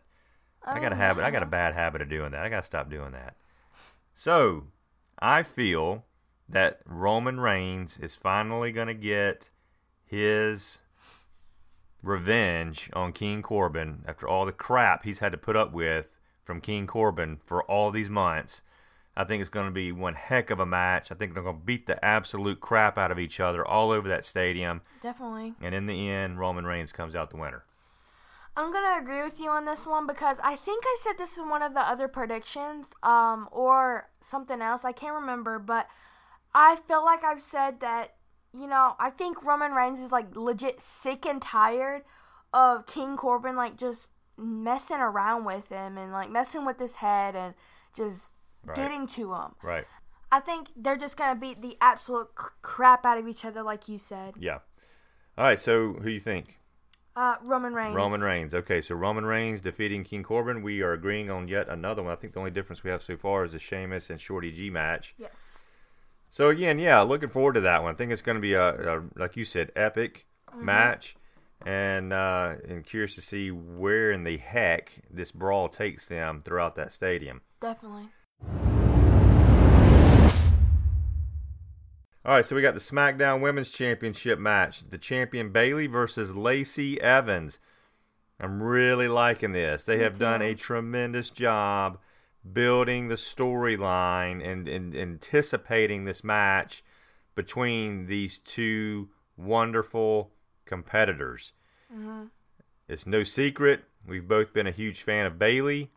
I 0.65 0.79
got 0.79 0.91
a 0.91 0.95
oh, 0.95 0.97
habit. 0.97 1.23
I 1.23 1.29
got 1.29 1.43
a 1.43 1.47
bad 1.47 1.75
habit 1.75 2.01
of 2.01 2.09
doing 2.09 2.31
that. 2.31 2.43
I 2.43 2.49
got 2.49 2.61
to 2.61 2.65
stop 2.65 2.89
doing 2.89 3.11
that. 3.11 3.35
So 4.15 4.63
I 5.19 5.43
feel 5.43 6.03
that 6.49 6.81
Roman 6.83 7.39
Reigns 7.39 7.99
is 7.99 8.15
finally 8.15 8.71
going 8.71 8.87
to 8.87 8.95
get 8.95 9.49
his 10.03 10.79
revenge 12.01 12.89
on 12.93 13.13
King 13.13 13.43
Corbin 13.43 14.03
after 14.07 14.27
all 14.27 14.45
the 14.45 14.51
crap 14.51 15.03
he's 15.03 15.19
had 15.19 15.31
to 15.31 15.37
put 15.37 15.55
up 15.55 15.71
with 15.71 16.09
from 16.43 16.59
King 16.59 16.87
Corbin 16.87 17.39
for 17.45 17.63
all 17.65 17.91
these 17.91 18.09
months. 18.09 18.63
I 19.15 19.25
think 19.25 19.41
it's 19.41 19.49
going 19.49 19.65
to 19.65 19.71
be 19.71 19.91
one 19.91 20.13
heck 20.13 20.49
of 20.49 20.59
a 20.59 20.65
match. 20.65 21.11
I 21.11 21.15
think 21.15 21.33
they're 21.33 21.43
going 21.43 21.57
to 21.57 21.65
beat 21.65 21.85
the 21.85 22.03
absolute 22.03 22.61
crap 22.61 22.97
out 22.97 23.11
of 23.11 23.19
each 23.19 23.39
other 23.39 23.65
all 23.65 23.91
over 23.91 24.07
that 24.07 24.23
stadium. 24.23 24.81
Definitely. 25.03 25.53
And 25.61 25.75
in 25.75 25.85
the 25.85 26.09
end, 26.09 26.39
Roman 26.39 26.65
Reigns 26.65 26.93
comes 26.93 27.15
out 27.15 27.29
the 27.29 27.37
winner. 27.37 27.65
I'm 28.55 28.71
going 28.71 28.83
to 28.83 29.01
agree 29.01 29.23
with 29.23 29.39
you 29.39 29.49
on 29.49 29.65
this 29.65 29.85
one 29.85 30.07
because 30.07 30.39
I 30.43 30.55
think 30.55 30.83
I 30.85 30.97
said 30.99 31.17
this 31.17 31.37
in 31.37 31.49
one 31.49 31.61
of 31.61 31.73
the 31.73 31.81
other 31.81 32.07
predictions 32.07 32.91
um, 33.01 33.47
or 33.51 34.09
something 34.21 34.61
else. 34.61 34.83
I 34.85 34.91
can't 34.91 35.15
remember, 35.15 35.59
but 35.59 35.87
I 36.53 36.75
feel 36.75 37.03
like 37.03 37.23
I've 37.23 37.41
said 37.41 37.79
that, 37.79 38.15
you 38.53 38.67
know, 38.67 38.95
I 38.99 39.09
think 39.09 39.43
Roman 39.43 39.71
Reigns 39.71 39.99
is 39.99 40.11
like 40.11 40.35
legit 40.35 40.81
sick 40.81 41.25
and 41.25 41.41
tired 41.41 42.03
of 42.53 42.85
King 42.87 43.15
Corbin 43.15 43.55
like 43.55 43.77
just 43.77 44.11
messing 44.37 44.99
around 44.99 45.45
with 45.45 45.69
him 45.69 45.97
and 45.97 46.11
like 46.11 46.29
messing 46.29 46.65
with 46.65 46.79
his 46.79 46.95
head 46.95 47.35
and 47.35 47.53
just 47.95 48.29
right. 48.65 48.75
getting 48.75 49.07
to 49.07 49.29
them. 49.29 49.55
Right. 49.63 49.85
I 50.31 50.39
think 50.39 50.69
they're 50.75 50.97
just 50.97 51.17
gonna 51.17 51.39
beat 51.39 51.61
the 51.61 51.77
absolute 51.81 52.29
crap 52.35 53.05
out 53.05 53.17
of 53.17 53.27
each 53.27 53.43
other, 53.45 53.63
like 53.63 53.87
you 53.89 53.97
said. 53.97 54.35
Yeah. 54.39 54.59
All 55.37 55.45
right. 55.45 55.59
So 55.59 55.93
who 55.93 56.03
do 56.05 56.11
you 56.11 56.19
think? 56.19 56.59
Uh, 57.15 57.35
Roman 57.43 57.73
Reigns. 57.73 57.95
Roman 57.95 58.21
Reigns. 58.21 58.55
Okay, 58.55 58.79
so 58.79 58.95
Roman 58.95 59.25
Reigns 59.25 59.59
defeating 59.59 60.03
King 60.05 60.23
Corbin. 60.23 60.61
We 60.61 60.81
are 60.81 60.93
agreeing 60.93 61.29
on 61.29 61.49
yet 61.49 61.67
another 61.67 62.01
one. 62.01 62.13
I 62.13 62.15
think 62.15 62.33
the 62.33 62.39
only 62.39 62.51
difference 62.51 62.83
we 62.83 62.89
have 62.89 63.01
so 63.01 63.17
far 63.17 63.43
is 63.43 63.51
the 63.51 63.59
Sheamus 63.59 64.09
and 64.09 64.19
Shorty 64.19 64.51
G 64.51 64.69
match. 64.69 65.13
Yes. 65.17 65.65
So 66.29 66.49
again, 66.49 66.79
yeah, 66.79 67.01
looking 67.01 67.27
forward 67.27 67.53
to 67.53 67.61
that 67.61 67.83
one. 67.83 67.93
I 67.93 67.97
think 67.97 68.13
it's 68.13 68.21
going 68.21 68.35
to 68.35 68.41
be 68.41 68.53
a, 68.53 68.99
a, 68.99 69.03
like 69.17 69.35
you 69.35 69.43
said, 69.43 69.73
epic 69.75 70.25
mm-hmm. 70.49 70.63
match, 70.63 71.17
and 71.65 72.13
uh, 72.13 72.55
and 72.67 72.85
curious 72.85 73.15
to 73.15 73.21
see 73.21 73.51
where 73.51 74.13
in 74.13 74.23
the 74.23 74.37
heck 74.37 74.93
this 75.11 75.31
brawl 75.31 75.67
takes 75.67 76.07
them 76.07 76.41
throughout 76.45 76.75
that 76.75 76.93
stadium. 76.93 77.41
Definitely. 77.59 78.07
All 82.23 82.35
right, 82.35 82.45
so 82.45 82.55
we 82.55 82.61
got 82.61 82.75
the 82.75 82.79
SmackDown 82.79 83.41
Women's 83.41 83.71
Championship 83.71 84.39
match. 84.39 84.87
The 84.89 84.97
champion 84.97 85.51
Bayley 85.51 85.87
versus 85.87 86.35
Lacey 86.35 87.01
Evans. 87.01 87.59
I'm 88.39 88.61
really 88.61 89.07
liking 89.07 89.51
this. 89.51 89.83
They 89.83 89.99
have 89.99 90.19
done 90.19 90.41
a 90.41 90.55
tremendous 90.55 91.29
job 91.29 91.97
building 92.53 93.07
the 93.07 93.15
storyline 93.15 94.45
and, 94.45 94.67
and 94.67 94.95
anticipating 94.95 96.05
this 96.05 96.23
match 96.23 96.83
between 97.35 98.07
these 98.07 98.37
two 98.37 99.09
wonderful 99.37 100.31
competitors. 100.65 101.53
Uh-huh. 101.93 102.25
It's 102.87 103.05
no 103.05 103.23
secret 103.23 103.83
we've 104.05 104.27
both 104.27 104.53
been 104.53 104.67
a 104.67 104.71
huge 104.71 105.01
fan 105.01 105.25
of 105.25 105.37
Bayley, 105.37 105.91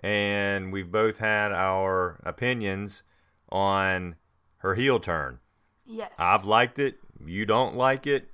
and 0.00 0.72
we've 0.72 0.90
both 0.90 1.18
had 1.18 1.52
our 1.52 2.20
opinions 2.24 3.02
on 3.50 4.16
her 4.58 4.74
heel 4.74 4.98
turn. 5.00 5.38
Yes. 5.84 6.12
I've 6.18 6.44
liked 6.44 6.78
it. 6.78 6.96
You 7.24 7.44
don't 7.46 7.76
like 7.76 8.06
it. 8.06 8.30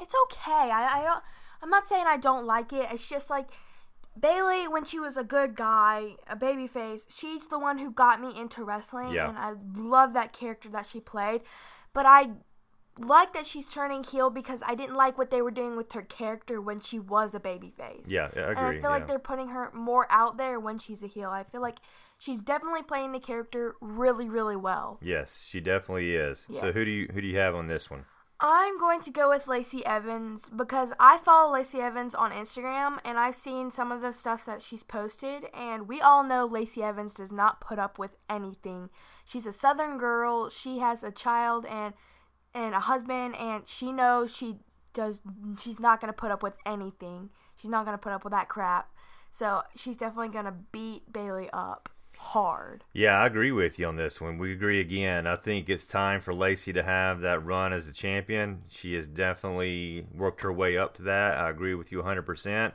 it's 0.00 0.14
okay. 0.24 0.70
I, 0.70 1.00
I 1.00 1.04
don't. 1.04 1.22
I'm 1.62 1.70
not 1.70 1.88
saying 1.88 2.04
I 2.06 2.16
don't 2.18 2.46
like 2.46 2.72
it. 2.72 2.88
It's 2.92 3.08
just 3.08 3.30
like 3.30 3.48
Bayley, 4.18 4.66
when 4.68 4.84
she 4.84 4.98
was 4.98 5.16
a 5.16 5.24
good 5.24 5.56
guy, 5.56 6.16
a 6.28 6.36
baby 6.36 6.66
face, 6.66 7.06
she's 7.14 7.48
the 7.48 7.58
one 7.58 7.78
who 7.78 7.90
got 7.90 8.20
me 8.20 8.38
into 8.38 8.64
wrestling, 8.64 9.12
Yeah. 9.12 9.28
and 9.28 9.38
I 9.38 9.54
love 9.78 10.12
that 10.14 10.32
character 10.32 10.68
that 10.70 10.86
she 10.86 11.00
played. 11.00 11.42
But 11.92 12.06
I 12.06 12.30
like 12.98 13.32
that 13.34 13.46
she's 13.46 13.70
turning 13.70 14.04
heel 14.04 14.30
because 14.30 14.62
I 14.66 14.74
didn't 14.74 14.96
like 14.96 15.18
what 15.18 15.30
they 15.30 15.42
were 15.42 15.50
doing 15.50 15.76
with 15.76 15.92
her 15.92 16.02
character 16.02 16.60
when 16.60 16.80
she 16.80 16.98
was 16.98 17.34
a 17.34 17.40
baby 17.40 17.72
face. 17.76 18.08
Yeah, 18.08 18.28
I 18.34 18.40
agree. 18.40 18.44
And 18.46 18.58
I 18.58 18.72
feel 18.72 18.82
yeah. 18.82 18.88
like 18.88 19.06
they're 19.06 19.18
putting 19.18 19.48
her 19.48 19.70
more 19.72 20.06
out 20.10 20.36
there 20.36 20.58
when 20.58 20.78
she's 20.78 21.02
a 21.02 21.06
heel. 21.06 21.30
I 21.30 21.44
feel 21.44 21.60
like 21.60 21.78
she's 22.18 22.40
definitely 22.40 22.82
playing 22.82 23.12
the 23.12 23.20
character 23.20 23.76
really, 23.80 24.28
really 24.28 24.56
well. 24.56 24.98
Yes, 25.02 25.44
she 25.46 25.60
definitely 25.60 26.14
is. 26.14 26.46
So 26.52 26.72
who 26.72 26.84
do 26.84 26.90
you 26.90 27.08
who 27.12 27.20
do 27.20 27.26
you 27.26 27.38
have 27.38 27.54
on 27.54 27.68
this 27.68 27.90
one? 27.90 28.04
I'm 28.38 28.78
going 28.78 29.00
to 29.00 29.10
go 29.10 29.30
with 29.30 29.48
Lacey 29.48 29.84
Evans 29.86 30.50
because 30.54 30.92
I 31.00 31.16
follow 31.16 31.54
Lacey 31.54 31.80
Evans 31.80 32.14
on 32.14 32.32
Instagram 32.32 32.98
and 33.02 33.18
I've 33.18 33.34
seen 33.34 33.70
some 33.70 33.90
of 33.90 34.02
the 34.02 34.12
stuff 34.12 34.44
that 34.44 34.60
she's 34.60 34.82
posted 34.82 35.46
and 35.54 35.88
we 35.88 36.02
all 36.02 36.22
know 36.22 36.44
Lacey 36.44 36.82
Evans 36.82 37.14
does 37.14 37.32
not 37.32 37.62
put 37.62 37.78
up 37.78 37.98
with 37.98 38.18
anything. 38.28 38.90
She's 39.24 39.46
a 39.46 39.54
southern 39.54 39.96
girl, 39.96 40.50
she 40.50 40.80
has 40.80 41.02
a 41.02 41.10
child 41.10 41.64
and 41.64 41.94
and 42.56 42.74
a 42.74 42.80
husband 42.80 43.36
and 43.36 43.68
she 43.68 43.92
knows 43.92 44.34
she 44.34 44.56
does 44.94 45.20
she's 45.60 45.78
not 45.78 46.00
going 46.00 46.08
to 46.08 46.16
put 46.16 46.30
up 46.30 46.42
with 46.42 46.54
anything. 46.64 47.30
She's 47.54 47.70
not 47.70 47.84
going 47.84 47.94
to 47.94 48.02
put 48.02 48.12
up 48.12 48.24
with 48.24 48.32
that 48.32 48.48
crap. 48.48 48.90
So, 49.30 49.62
she's 49.76 49.98
definitely 49.98 50.30
going 50.30 50.46
to 50.46 50.54
beat 50.72 51.12
Bayley 51.12 51.50
up 51.52 51.90
hard. 52.16 52.84
Yeah, 52.94 53.20
I 53.20 53.26
agree 53.26 53.52
with 53.52 53.78
you 53.78 53.86
on 53.86 53.96
this 53.96 54.18
one. 54.18 54.38
We 54.38 54.52
agree 54.52 54.80
again. 54.80 55.26
I 55.26 55.36
think 55.36 55.68
it's 55.68 55.86
time 55.86 56.22
for 56.22 56.32
Lacey 56.32 56.72
to 56.72 56.82
have 56.82 57.20
that 57.20 57.44
run 57.44 57.74
as 57.74 57.84
the 57.84 57.92
champion. 57.92 58.62
She 58.68 58.94
has 58.94 59.06
definitely 59.06 60.06
worked 60.14 60.40
her 60.40 60.52
way 60.52 60.78
up 60.78 60.94
to 60.94 61.02
that. 61.02 61.36
I 61.36 61.50
agree 61.50 61.74
with 61.74 61.92
you 61.92 62.02
100%. 62.02 62.72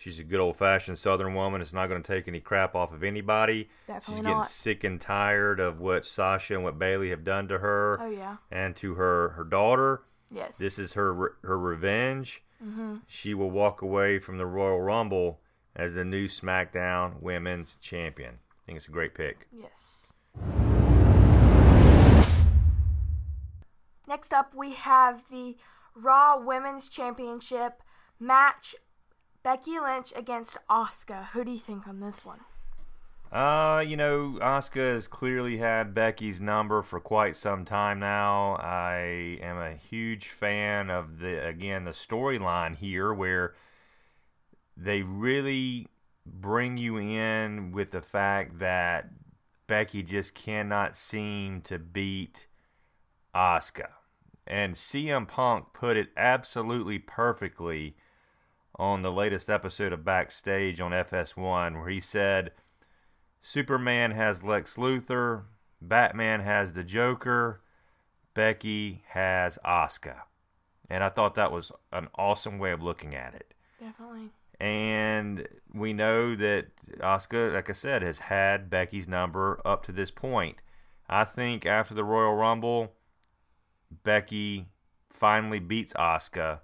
She's 0.00 0.18
a 0.18 0.24
good 0.24 0.40
old 0.40 0.56
fashioned 0.56 0.96
Southern 0.96 1.34
woman. 1.34 1.60
It's 1.60 1.74
not 1.74 1.88
going 1.88 2.02
to 2.02 2.14
take 2.14 2.26
any 2.26 2.40
crap 2.40 2.74
off 2.74 2.90
of 2.94 3.04
anybody. 3.04 3.68
Definitely 3.86 4.14
She's 4.14 4.22
getting 4.22 4.38
not. 4.38 4.48
sick 4.50 4.82
and 4.82 4.98
tired 4.98 5.60
of 5.60 5.78
what 5.78 6.06
Sasha 6.06 6.54
and 6.54 6.64
what 6.64 6.78
Bayley 6.78 7.10
have 7.10 7.22
done 7.22 7.48
to 7.48 7.58
her 7.58 7.98
Oh 8.00 8.08
yeah. 8.08 8.36
and 8.50 8.74
to 8.76 8.94
her, 8.94 9.28
her 9.36 9.44
daughter. 9.44 10.00
Yes. 10.30 10.56
This 10.56 10.78
is 10.78 10.94
her 10.94 11.34
her 11.42 11.58
revenge. 11.58 12.42
Mm-hmm. 12.64 12.94
She 13.06 13.34
will 13.34 13.50
walk 13.50 13.82
away 13.82 14.18
from 14.18 14.38
the 14.38 14.46
Royal 14.46 14.80
Rumble 14.80 15.40
as 15.76 15.92
the 15.92 16.04
new 16.04 16.28
SmackDown 16.28 17.20
Women's 17.20 17.76
Champion. 17.76 18.38
I 18.52 18.56
think 18.64 18.76
it's 18.78 18.88
a 18.88 18.90
great 18.90 19.14
pick. 19.14 19.48
Yes. 19.52 20.14
Next 24.08 24.32
up, 24.32 24.54
we 24.54 24.72
have 24.74 25.24
the 25.30 25.56
Raw 25.94 26.38
Women's 26.40 26.88
Championship 26.88 27.82
match 28.18 28.74
Becky 29.42 29.78
Lynch 29.78 30.12
against 30.14 30.58
Asuka. 30.68 31.26
Who 31.28 31.44
do 31.44 31.50
you 31.50 31.58
think 31.58 31.88
on 31.88 32.00
this 32.00 32.24
one? 32.24 32.40
Uh, 33.32 33.82
you 33.86 33.96
know, 33.96 34.38
Asuka 34.42 34.94
has 34.94 35.06
clearly 35.06 35.58
had 35.58 35.94
Becky's 35.94 36.40
number 36.40 36.82
for 36.82 36.98
quite 36.98 37.36
some 37.36 37.64
time 37.64 38.00
now. 38.00 38.56
I 38.56 39.38
am 39.40 39.56
a 39.56 39.74
huge 39.74 40.28
fan 40.28 40.90
of 40.90 41.20
the 41.20 41.46
again 41.46 41.84
the 41.84 41.92
storyline 41.92 42.76
here 42.76 43.14
where 43.14 43.54
they 44.76 45.02
really 45.02 45.86
bring 46.26 46.76
you 46.76 46.96
in 46.98 47.70
with 47.70 47.92
the 47.92 48.02
fact 48.02 48.58
that 48.58 49.10
Becky 49.68 50.02
just 50.02 50.34
cannot 50.34 50.96
seem 50.96 51.60
to 51.62 51.78
beat 51.78 52.48
Oscar. 53.32 53.90
And 54.44 54.74
CM 54.74 55.28
Punk 55.28 55.66
put 55.72 55.96
it 55.96 56.08
absolutely 56.16 56.98
perfectly 56.98 57.94
on 58.80 59.02
the 59.02 59.12
latest 59.12 59.50
episode 59.50 59.92
of 59.92 60.06
Backstage 60.06 60.80
on 60.80 60.92
FS1 60.92 61.78
where 61.78 61.90
he 61.90 62.00
said 62.00 62.50
Superman 63.42 64.12
has 64.12 64.42
Lex 64.42 64.76
Luthor, 64.76 65.42
Batman 65.82 66.40
has 66.40 66.72
the 66.72 66.82
Joker, 66.82 67.60
Becky 68.32 69.02
has 69.08 69.58
Asuka. 69.66 70.20
And 70.88 71.04
I 71.04 71.10
thought 71.10 71.34
that 71.34 71.52
was 71.52 71.70
an 71.92 72.08
awesome 72.14 72.58
way 72.58 72.72
of 72.72 72.82
looking 72.82 73.14
at 73.14 73.34
it. 73.34 73.52
Definitely. 73.78 74.30
And 74.58 75.46
we 75.74 75.92
know 75.92 76.34
that 76.36 76.68
Asuka, 77.00 77.52
like 77.52 77.68
I 77.68 77.74
said, 77.74 78.00
has 78.00 78.18
had 78.18 78.70
Becky's 78.70 79.06
number 79.06 79.60
up 79.62 79.84
to 79.84 79.92
this 79.92 80.10
point. 80.10 80.56
I 81.06 81.24
think 81.24 81.66
after 81.66 81.92
the 81.92 82.04
Royal 82.04 82.34
Rumble, 82.34 82.92
Becky 84.04 84.68
finally 85.10 85.58
beats 85.58 85.92
Asuka. 85.92 86.60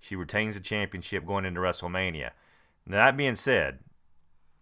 She 0.00 0.16
retains 0.16 0.54
the 0.54 0.60
championship 0.60 1.26
going 1.26 1.44
into 1.44 1.60
WrestleMania. 1.60 2.30
Now, 2.86 3.04
that 3.04 3.16
being 3.16 3.36
said, 3.36 3.80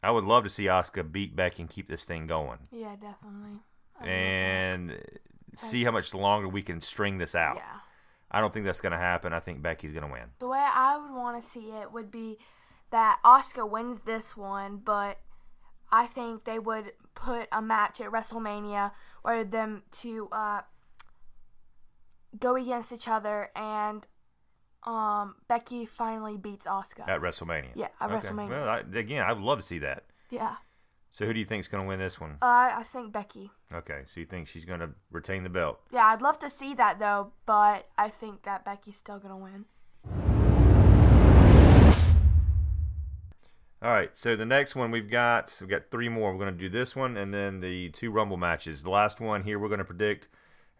I 0.03 0.11
would 0.11 0.25
love 0.25 0.45
to 0.45 0.51
see 0.51 0.65
Asuka 0.65 1.11
beat 1.11 1.37
Becky 1.37 1.63
and 1.63 1.71
keep 1.71 1.89
this 1.89 2.05
thing 2.05 2.27
going. 2.27 2.59
Yeah, 2.71 2.97
definitely. 2.97 3.61
I. 4.01 4.07
And 4.09 4.99
see 5.57 5.85
how 5.85 5.91
much 5.91 6.13
longer 6.15 6.49
we 6.49 6.63
can 6.63 6.81
string 6.81 7.19
this 7.19 7.35
out. 7.35 7.57
yeah. 7.57 7.81
I 8.31 8.41
don't 8.41 8.53
think 8.53 8.67
that's 8.67 8.81
going 8.81 8.93
to 8.93 8.99
happen. 8.99 9.33
I 9.33 9.41
think 9.41 9.63
Becky's 9.63 9.93
going 9.93 10.05
to 10.07 10.13
win. 10.13 10.25
The 10.41 10.49
way 10.49 10.59
I 10.59 10.99
would 10.99 11.15
want 11.15 11.41
to 11.41 11.49
see 11.49 11.71
it 11.71 11.93
would 11.93 12.11
be 12.11 12.39
that 12.91 13.19
Asuka 13.25 13.69
wins 13.69 14.01
this 14.01 14.37
one, 14.37 14.79
but 14.79 15.21
I 15.91 16.07
think 16.07 16.45
they 16.45 16.59
would 16.59 16.93
put 17.15 17.49
a 17.53 17.63
match 17.63 18.01
at 18.01 18.11
WrestleMania 18.11 18.91
where 19.23 19.45
them 19.45 19.85
to 20.01 20.29
uh, 20.33 20.63
go 22.39 22.57
against 22.57 22.93
each 22.93 23.09
other 23.09 23.51
and 23.55 24.07
um, 24.87 25.35
Becky 25.49 25.85
finally 25.87 26.37
beats 26.37 26.67
Asuka 26.67 27.09
At 27.09 27.21
WrestleMania. 27.21 27.71
Yeah, 27.75 27.89
at 28.01 28.11
Okay. 28.11 28.29
WrestleMania. 28.29 28.49
Well, 28.51 28.69
I, 28.69 28.79
again, 28.99 29.23
I 29.23 29.33
would 29.33 29.43
love 29.43 29.59
to 29.59 29.65
see 29.65 29.79
that. 29.81 30.05
yeah. 30.31 30.57
So 31.11 31.25
who 31.25 31.33
do 31.33 31.39
you 31.39 31.47
think 31.47 31.61
is 31.61 31.69
going 31.69 31.83
to 31.83 31.89
win 31.89 31.99
this 31.99 32.21
one? 32.21 32.33
Uh, 32.43 32.73
I 32.77 32.83
think 32.85 33.11
Becky. 33.11 33.51
Okay, 33.73 34.03
so 34.07 34.21
you 34.21 34.27
think 34.27 34.49
she's 34.49 34.67
going 34.67 34.81
to 34.81 34.91
retain 35.11 35.45
the 35.45 35.49
belt? 35.49 35.81
Yeah, 35.91 36.05
I'd 36.07 36.21
love 36.21 36.39
to 36.41 36.51
see 36.51 36.75
that 36.75 36.99
though, 36.99 37.33
but 37.47 37.89
I 37.97 38.11
think 38.11 38.43
that 38.43 38.67
Becky's 38.67 38.99
still 38.99 39.19
gonna 39.19 39.39
win. 39.39 39.65
All 43.83 43.93
right, 43.93 44.11
so 44.15 44.37
the 44.37 44.45
next 44.47 44.75
one 44.75 44.91
we've 44.91 45.09
got 45.11 45.57
we've 45.61 45.71
got 45.71 45.91
three 45.91 46.09
more. 46.09 46.33
We're 46.33 46.45
going 46.45 46.55
to 46.55 46.59
do 46.59 46.69
this 46.69 46.97
one 46.97 47.17
and 47.17 47.33
then 47.33 47.61
the 47.61 47.91
two 47.91 48.11
Rumble 48.11 48.37
matches. 48.39 48.83
The 48.83 48.91
last 48.91 49.21
one 49.21 49.43
here 49.45 49.59
we're 49.59 49.69
going 49.69 49.79
to 49.79 49.85
predict 49.85 50.29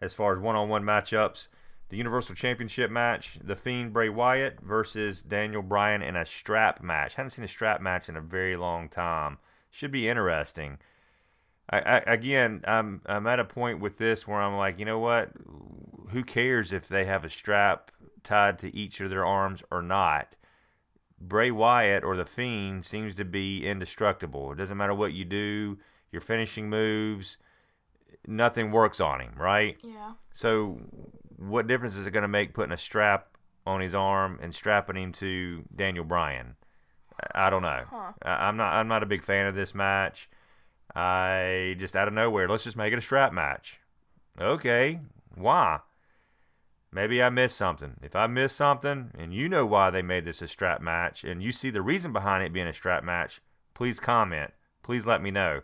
as 0.01 0.13
far 0.13 0.33
as 0.35 0.39
one-on-one 0.39 0.83
matchups. 0.83 1.47
The 1.89 1.97
Universal 1.97 2.35
Championship 2.35 2.91
match, 2.91 3.39
The 3.41 3.55
Fiend 3.55 3.93
Bray 3.93 4.09
Wyatt 4.09 4.59
versus 4.61 5.21
Daniel 5.21 5.61
Bryan 5.61 6.01
in 6.01 6.15
a 6.15 6.25
strap 6.25 6.83
match. 6.83 7.15
Haven't 7.15 7.31
seen 7.31 7.45
a 7.45 7.47
strap 7.47 7.81
match 7.81 8.09
in 8.09 8.17
a 8.17 8.21
very 8.21 8.57
long 8.57 8.89
time. 8.89 9.37
Should 9.69 9.91
be 9.91 10.09
interesting. 10.09 10.79
I, 11.69 11.79
I, 11.79 11.97
again, 11.99 12.63
I'm 12.65 13.01
I'm 13.05 13.27
at 13.27 13.39
a 13.39 13.45
point 13.45 13.79
with 13.79 13.97
this 13.97 14.27
where 14.27 14.41
I'm 14.41 14.57
like, 14.57 14.79
you 14.79 14.85
know 14.85 14.99
what? 14.99 15.31
Who 16.09 16.23
cares 16.23 16.71
if 16.71 16.87
they 16.87 17.05
have 17.05 17.25
a 17.25 17.29
strap 17.29 17.91
tied 18.23 18.59
to 18.59 18.75
each 18.75 18.99
of 19.01 19.09
their 19.09 19.25
arms 19.25 19.63
or 19.71 19.81
not? 19.81 20.35
Bray 21.19 21.51
Wyatt 21.51 22.03
or 22.03 22.15
the 22.15 22.25
Fiend 22.25 22.85
seems 22.85 23.15
to 23.15 23.25
be 23.25 23.65
indestructible. 23.65 24.51
It 24.51 24.57
doesn't 24.57 24.77
matter 24.77 24.93
what 24.93 25.13
you 25.13 25.25
do, 25.25 25.77
your 26.11 26.21
finishing 26.21 26.69
moves, 26.69 27.37
nothing 28.27 28.71
works 28.71 28.99
on 28.99 29.21
him, 29.21 29.33
right? 29.37 29.77
Yeah. 29.81 30.13
So, 30.31 30.79
what 31.37 31.67
difference 31.67 31.95
is 31.95 32.05
it 32.07 32.11
going 32.11 32.23
to 32.23 32.27
make 32.27 32.53
putting 32.53 32.73
a 32.73 32.77
strap 32.77 33.37
on 33.65 33.81
his 33.81 33.95
arm 33.95 34.39
and 34.41 34.53
strapping 34.53 34.97
him 34.97 35.11
to 35.13 35.63
Daniel 35.75 36.03
Bryan? 36.03 36.55
I 37.33 37.49
don't 37.49 37.63
know. 37.63 37.83
Huh. 37.89 38.11
I- 38.23 38.47
I'm 38.47 38.57
not. 38.57 38.73
I'm 38.73 38.87
not 38.87 39.03
a 39.03 39.07
big 39.07 39.23
fan 39.23 39.47
of 39.47 39.55
this 39.55 39.73
match. 39.73 40.29
I 40.95 41.75
just 41.77 41.95
out 41.95 42.07
of 42.07 42.13
nowhere, 42.13 42.47
let's 42.47 42.63
just 42.63 42.77
make 42.77 42.93
it 42.93 42.99
a 42.99 43.01
strap 43.01 43.33
match. 43.33 43.79
Okay, 44.39 44.99
why? 45.35 45.79
Maybe 46.91 47.21
I 47.21 47.29
missed 47.29 47.57
something. 47.57 47.95
If 48.01 48.15
I 48.15 48.27
missed 48.27 48.55
something, 48.55 49.11
and 49.17 49.33
you 49.33 49.49
know 49.49 49.65
why 49.65 49.89
they 49.89 50.01
made 50.01 50.25
this 50.25 50.41
a 50.41 50.47
strap 50.47 50.81
match, 50.81 51.23
and 51.23 51.43
you 51.43 51.51
see 51.51 51.69
the 51.69 51.81
reason 51.81 52.13
behind 52.13 52.43
it 52.43 52.53
being 52.53 52.67
a 52.67 52.73
strap 52.73 53.03
match, 53.03 53.41
please 53.73 53.99
comment. 53.99 54.51
Please 54.83 55.05
let 55.05 55.21
me 55.21 55.29
know. 55.29 55.61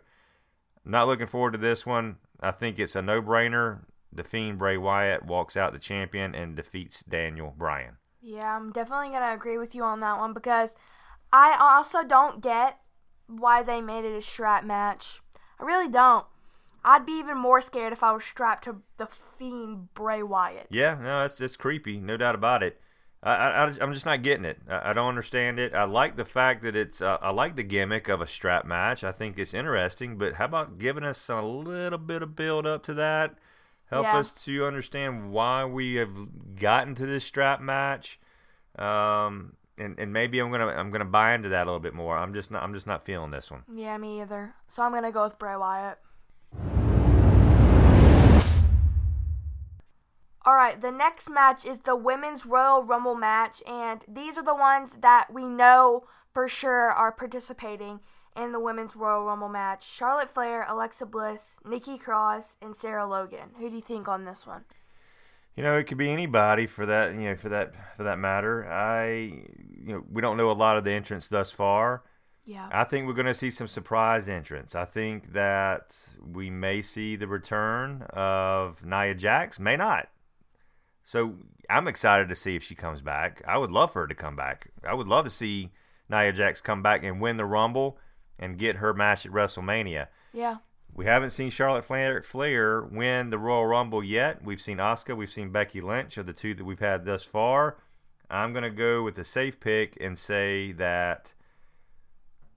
Not 0.83 1.07
looking 1.07 1.27
forward 1.27 1.51
to 1.53 1.57
this 1.57 1.85
one. 1.85 2.17
I 2.41 2.51
think 2.51 2.77
it's 2.77 2.95
a 2.95 3.01
no-brainer. 3.01 3.79
The 4.15 4.23
Fiend 4.23 4.57
Bray 4.57 4.77
Wyatt 4.77 5.25
walks 5.25 5.57
out 5.57 5.73
the 5.73 5.79
champion 5.79 6.35
and 6.35 6.55
defeats 6.55 7.03
Daniel 7.03 7.53
Bryan. 7.57 7.97
Yeah, 8.21 8.55
I'm 8.55 8.71
definitely 8.71 9.09
gonna 9.09 9.33
agree 9.33 9.57
with 9.57 9.75
you 9.75 9.83
on 9.83 9.99
that 10.01 10.17
one 10.17 10.33
because 10.33 10.75
I 11.31 11.57
also 11.59 12.03
don't 12.03 12.41
get 12.41 12.79
why 13.27 13.63
they 13.63 13.81
made 13.81 14.05
it 14.05 14.15
a 14.15 14.21
strap 14.21 14.63
match. 14.63 15.21
I 15.59 15.63
really 15.63 15.89
don't. 15.89 16.25
I'd 16.85 17.05
be 17.05 17.13
even 17.13 17.37
more 17.37 17.61
scared 17.61 17.93
if 17.93 18.03
I 18.03 18.11
was 18.11 18.23
strapped 18.23 18.65
to 18.65 18.81
the 18.97 19.07
fiend 19.37 19.93
Bray 19.93 20.21
Wyatt. 20.21 20.67
Yeah, 20.69 20.97
no, 21.01 21.23
it's 21.23 21.39
it's 21.41 21.57
creepy, 21.57 21.99
no 21.99 22.17
doubt 22.17 22.35
about 22.35 22.63
it. 22.63 22.79
I, 23.23 23.31
I, 23.31 23.83
am 23.83 23.93
just 23.93 24.05
not 24.05 24.21
getting 24.21 24.43
it. 24.43 24.59
I, 24.69 24.89
I, 24.89 24.93
don't 24.93 25.07
understand 25.07 25.57
it. 25.57 25.73
I 25.73 25.85
like 25.85 26.17
the 26.17 26.25
fact 26.25 26.61
that 26.63 26.75
it's. 26.75 27.01
Uh, 27.01 27.17
I 27.21 27.31
like 27.31 27.55
the 27.55 27.63
gimmick 27.63 28.09
of 28.09 28.19
a 28.19 28.27
strap 28.27 28.65
match. 28.65 29.03
I 29.03 29.13
think 29.13 29.39
it's 29.39 29.53
interesting. 29.53 30.17
But 30.17 30.33
how 30.33 30.45
about 30.45 30.77
giving 30.77 31.05
us 31.05 31.29
a 31.29 31.41
little 31.41 31.99
bit 31.99 32.21
of 32.21 32.35
build 32.35 32.67
up 32.67 32.83
to 32.83 32.93
that? 32.95 33.35
Help 33.89 34.03
yeah. 34.03 34.17
us 34.17 34.31
to 34.45 34.65
understand 34.65 35.31
why 35.31 35.65
we 35.65 35.95
have 35.95 36.55
gotten 36.55 36.95
to 36.95 37.05
this 37.05 37.23
strap 37.23 37.61
match. 37.61 38.19
Um, 38.77 39.53
and, 39.77 39.97
and 39.99 40.13
maybe 40.13 40.39
I'm 40.39 40.51
gonna 40.51 40.67
I'm 40.67 40.91
gonna 40.91 41.05
buy 41.05 41.33
into 41.33 41.49
that 41.49 41.63
a 41.63 41.65
little 41.65 41.79
bit 41.79 41.93
more. 41.93 42.17
I'm 42.17 42.33
just 42.33 42.51
not 42.51 42.63
I'm 42.63 42.73
just 42.73 42.87
not 42.87 43.03
feeling 43.03 43.31
this 43.31 43.51
one. 43.51 43.63
Yeah, 43.73 43.97
me 43.97 44.21
either. 44.21 44.55
So 44.67 44.83
I'm 44.83 44.93
gonna 44.93 45.11
go 45.11 45.23
with 45.23 45.37
Bray 45.37 45.55
Wyatt. 45.55 45.99
All 50.45 50.55
right, 50.55 50.79
the 50.79 50.91
next 50.91 51.29
match 51.29 51.63
is 51.63 51.79
the 51.79 51.95
Women's 51.95 52.45
Royal 52.45 52.83
Rumble 52.83 53.15
match, 53.15 53.63
and 53.65 54.03
these 54.09 54.37
are 54.37 54.43
the 54.43 54.55
ones 54.55 54.97
that 54.97 55.31
we 55.31 55.47
know 55.47 56.03
for 56.33 56.49
sure 56.49 56.91
are 56.91 57.13
participating 57.13 58.01
in 58.35 58.51
the 58.51 58.59
Women's 58.59 58.95
Royal 58.95 59.23
Rumble 59.23 59.49
match 59.49 59.87
Charlotte 59.87 60.31
Flair, 60.31 60.65
Alexa 60.67 61.05
Bliss, 61.05 61.57
Nikki 61.65 61.97
Cross, 61.97 62.57
and 62.61 62.75
Sarah 62.75 63.05
Logan. 63.05 63.51
Who 63.59 63.69
do 63.69 63.75
you 63.75 63.81
think 63.81 64.07
on 64.07 64.25
this 64.25 64.45
one? 64.47 64.65
You 65.55 65.63
know, 65.63 65.77
it 65.77 65.83
could 65.83 65.97
be 65.97 66.09
anybody 66.09 66.65
for 66.65 66.85
that. 66.85 67.13
You 67.13 67.21
know, 67.21 67.35
for 67.35 67.49
that 67.49 67.73
for 67.95 68.03
that 68.03 68.17
matter. 68.17 68.67
I, 68.67 69.13
you 69.13 69.93
know, 69.93 70.03
we 70.11 70.21
don't 70.21 70.37
know 70.37 70.49
a 70.49 70.53
lot 70.53 70.77
of 70.77 70.83
the 70.83 70.91
entrants 70.91 71.27
thus 71.27 71.51
far. 71.51 72.03
Yeah. 72.45 72.67
I 72.71 72.83
think 72.83 73.07
we're 73.07 73.13
going 73.13 73.27
to 73.27 73.33
see 73.33 73.49
some 73.49 73.67
surprise 73.67 74.27
entrants. 74.27 74.75
I 74.75 74.85
think 74.85 75.33
that 75.33 76.09
we 76.19 76.49
may 76.49 76.81
see 76.81 77.15
the 77.15 77.27
return 77.27 78.05
of 78.09 78.83
Nia 78.83 79.15
Jax. 79.15 79.59
May 79.59 79.77
not. 79.77 80.09
So 81.03 81.35
I'm 81.69 81.87
excited 81.87 82.29
to 82.29 82.35
see 82.35 82.55
if 82.55 82.63
she 82.63 82.75
comes 82.75 83.01
back. 83.01 83.41
I 83.47 83.57
would 83.57 83.71
love 83.71 83.91
for 83.91 84.01
her 84.01 84.07
to 84.07 84.15
come 84.15 84.35
back. 84.35 84.71
I 84.87 84.93
would 84.93 85.07
love 85.07 85.25
to 85.25 85.31
see 85.31 85.71
Nia 86.09 86.33
Jax 86.33 86.61
come 86.61 86.81
back 86.81 87.03
and 87.03 87.21
win 87.21 87.37
the 87.37 87.45
Rumble 87.45 87.97
and 88.39 88.57
get 88.57 88.77
her 88.77 88.93
match 88.93 89.25
at 89.25 89.31
WrestleMania. 89.31 90.07
Yeah. 90.33 90.57
We 90.93 91.05
haven't 91.05 91.31
seen 91.31 91.49
Charlotte 91.49 91.85
Flair, 91.85 92.21
Flair 92.21 92.81
win 92.83 93.31
the 93.31 93.39
Royal 93.39 93.65
Rumble 93.65 94.03
yet. 94.03 94.43
We've 94.43 94.61
seen 94.61 94.77
Asuka, 94.77 95.17
we've 95.17 95.29
seen 95.29 95.49
Becky 95.49 95.81
Lynch, 95.81 96.17
are 96.17 96.23
the 96.23 96.33
two 96.33 96.53
that 96.53 96.65
we've 96.65 96.79
had 96.79 97.05
thus 97.05 97.23
far. 97.23 97.77
I'm 98.29 98.53
going 98.53 98.63
to 98.63 98.69
go 98.69 99.03
with 99.03 99.15
the 99.15 99.23
safe 99.23 99.59
pick 99.59 99.97
and 99.99 100.17
say 100.17 100.71
that 100.73 101.33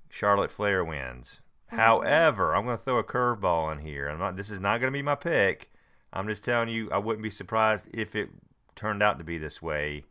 Charlotte 0.09 0.50
Flair 0.50 0.85
wins. 0.85 1.40
Mm-hmm. 1.68 1.76
However, 1.76 2.54
I'm 2.54 2.64
going 2.64 2.76
to 2.76 2.83
throw 2.83 2.99
a 2.99 3.04
curveball 3.04 3.73
in 3.73 3.78
here. 3.78 4.09
I'm 4.09 4.18
not. 4.18 4.37
This 4.37 4.50
is 4.50 4.61
not 4.61 4.80
going 4.80 4.92
to 4.92 4.97
be 4.97 5.02
my 5.02 5.14
pick. 5.14 5.71
I'm 6.12 6.28
just 6.28 6.45
telling 6.45 6.68
you, 6.68 6.90
I 6.90 6.99
wouldn't 6.99 7.23
be 7.23 7.30
surprised 7.30 7.87
if 7.92 8.14
it 8.14 8.30
turned 8.75 9.02
out 9.02 9.18
to 9.18 9.25
be 9.25 9.38
this 9.38 9.61
way. 9.61 10.04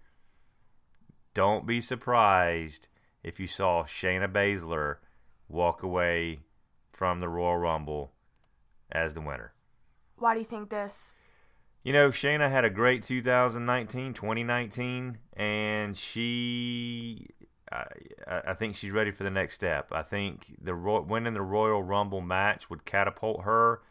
Don't 1.33 1.65
be 1.65 1.81
surprised 1.81 2.87
if 3.23 3.39
you 3.39 3.47
saw 3.47 3.83
Shayna 3.83 4.31
Baszler 4.31 4.97
walk 5.49 5.83
away 5.83 6.39
from 6.91 7.19
the 7.19 7.29
Royal 7.29 7.57
Rumble 7.57 8.13
as 8.91 9.13
the 9.13 9.21
winner. 9.21 9.53
Why 10.17 10.33
do 10.33 10.39
you 10.39 10.45
think 10.45 10.69
this? 10.69 11.11
You 11.83 11.93
know, 11.93 12.09
Shayna 12.09 12.49
had 12.49 12.65
a 12.65 12.69
great 12.69 13.03
2019, 13.03 14.13
2019, 14.13 15.19
and 15.33 15.95
she, 15.95 17.27
I, 17.71 17.85
I 18.47 18.53
think 18.55 18.75
she's 18.75 18.91
ready 18.91 19.11
for 19.11 19.23
the 19.23 19.29
next 19.29 19.53
step. 19.53 19.89
I 19.91 20.01
think 20.01 20.55
the 20.59 20.75
winning 20.75 21.35
the 21.35 21.41
Royal 21.41 21.83
Rumble 21.83 22.21
match 22.21 22.69
would 22.69 22.85
catapult 22.85 23.43
her 23.43 23.81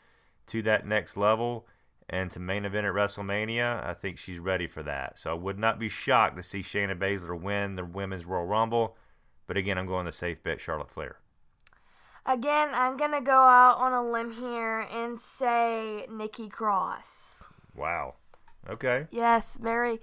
to 0.46 0.62
that 0.62 0.86
next 0.86 1.16
level 1.16 1.66
and 2.08 2.30
to 2.32 2.40
main 2.40 2.64
event 2.64 2.86
at 2.86 2.92
WrestleMania. 2.92 3.86
I 3.86 3.94
think 3.94 4.18
she's 4.18 4.38
ready 4.38 4.66
for 4.66 4.82
that. 4.82 5.18
So 5.18 5.30
I 5.30 5.34
would 5.34 5.58
not 5.58 5.78
be 5.78 5.88
shocked 5.88 6.36
to 6.36 6.42
see 6.42 6.60
Shayna 6.60 6.98
Baszler 6.98 7.40
win 7.40 7.76
the 7.76 7.84
Women's 7.84 8.24
Royal 8.24 8.46
Rumble. 8.46 8.96
But 9.46 9.56
again, 9.56 9.78
I'm 9.78 9.86
going 9.86 10.06
the 10.06 10.12
safe 10.12 10.42
bet 10.42 10.60
Charlotte 10.60 10.90
Flair. 10.90 11.18
Again, 12.26 12.70
I'm 12.72 12.96
going 12.96 13.12
to 13.12 13.20
go 13.20 13.42
out 13.42 13.76
on 13.78 13.92
a 13.92 14.02
limb 14.02 14.32
here 14.32 14.80
and 14.80 15.20
say 15.20 16.06
Nikki 16.10 16.48
Cross. 16.48 17.44
Wow. 17.74 18.14
Okay. 18.68 19.06
Yes, 19.10 19.58
very, 19.60 20.00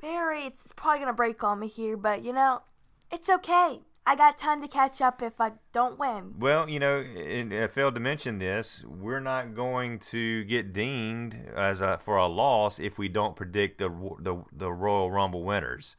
very. 0.00 0.44
It's, 0.44 0.64
it's 0.64 0.72
probably 0.72 0.98
going 0.98 1.08
to 1.08 1.14
break 1.14 1.42
on 1.42 1.58
me 1.58 1.66
here, 1.66 1.96
but 1.96 2.24
you 2.24 2.32
know, 2.32 2.62
it's 3.10 3.28
okay. 3.28 3.80
I 4.08 4.14
got 4.14 4.38
time 4.38 4.62
to 4.62 4.68
catch 4.68 5.00
up 5.00 5.20
if 5.20 5.40
I 5.40 5.52
don't 5.72 5.98
win. 5.98 6.34
Well, 6.38 6.70
you 6.70 6.78
know, 6.78 7.00
I 7.00 7.66
failed 7.66 7.96
to 7.96 8.00
mention 8.00 8.38
this. 8.38 8.84
We're 8.86 9.18
not 9.18 9.52
going 9.52 9.98
to 9.98 10.44
get 10.44 10.72
dinged 10.72 11.36
as 11.56 11.80
a, 11.80 11.98
for 11.98 12.16
a 12.16 12.28
loss 12.28 12.78
if 12.78 12.98
we 12.98 13.08
don't 13.08 13.34
predict 13.34 13.78
the, 13.78 13.88
the 14.20 14.44
the 14.52 14.70
Royal 14.70 15.10
Rumble 15.10 15.42
winners, 15.42 15.96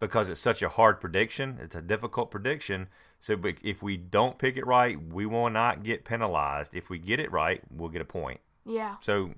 because 0.00 0.28
it's 0.28 0.40
such 0.40 0.62
a 0.62 0.68
hard 0.68 1.00
prediction. 1.00 1.58
It's 1.60 1.76
a 1.76 1.82
difficult 1.82 2.30
prediction. 2.30 2.88
So, 3.20 3.36
if 3.62 3.82
we 3.82 3.96
don't 3.96 4.38
pick 4.38 4.56
it 4.56 4.66
right, 4.66 4.96
we 5.12 5.26
will 5.26 5.50
not 5.50 5.82
get 5.82 6.04
penalized. 6.04 6.74
If 6.74 6.88
we 6.88 6.98
get 6.98 7.18
it 7.18 7.32
right, 7.32 7.60
we'll 7.70 7.88
get 7.88 8.00
a 8.00 8.04
point. 8.04 8.40
Yeah. 8.64 8.96
So, 9.00 9.30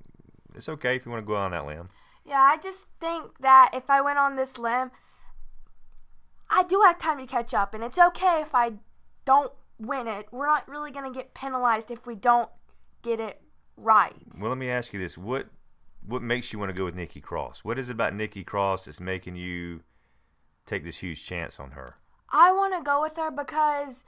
it's 0.54 0.68
okay 0.68 0.96
if 0.96 1.06
you 1.06 1.12
want 1.12 1.22
to 1.22 1.26
go 1.26 1.36
on 1.36 1.52
that 1.52 1.66
limb. 1.66 1.88
Yeah, 2.26 2.40
I 2.40 2.58
just 2.58 2.86
think 3.00 3.38
that 3.40 3.70
if 3.72 3.88
I 3.88 4.00
went 4.02 4.18
on 4.18 4.36
this 4.36 4.58
limb 4.58 4.90
I 6.50 6.64
do 6.64 6.82
have 6.84 6.98
time 6.98 7.18
to 7.18 7.26
catch 7.26 7.54
up, 7.54 7.74
and 7.74 7.84
it's 7.84 7.98
okay 7.98 8.40
if 8.42 8.54
I 8.54 8.72
don't 9.24 9.52
win 9.78 10.08
it. 10.08 10.26
We're 10.32 10.46
not 10.46 10.68
really 10.68 10.90
going 10.90 11.10
to 11.10 11.16
get 11.16 11.32
penalized 11.32 11.90
if 11.90 12.06
we 12.06 12.16
don't 12.16 12.50
get 13.02 13.20
it 13.20 13.40
right. 13.76 14.14
Well, 14.38 14.50
let 14.50 14.58
me 14.58 14.68
ask 14.68 14.92
you 14.92 15.00
this: 15.00 15.16
what 15.16 15.46
what 16.04 16.22
makes 16.22 16.52
you 16.52 16.58
want 16.58 16.70
to 16.70 16.76
go 16.76 16.84
with 16.84 16.96
Nikki 16.96 17.20
Cross? 17.20 17.60
What 17.62 17.78
is 17.78 17.88
it 17.88 17.92
about 17.92 18.14
Nikki 18.14 18.42
Cross 18.42 18.86
that's 18.86 19.00
making 19.00 19.36
you 19.36 19.82
take 20.66 20.84
this 20.84 20.98
huge 20.98 21.24
chance 21.24 21.58
on 21.58 21.72
her? 21.72 21.96
I 22.30 22.52
want 22.52 22.74
to 22.74 22.82
go 22.82 23.00
with 23.02 23.16
her 23.16 23.30
because 23.30 24.04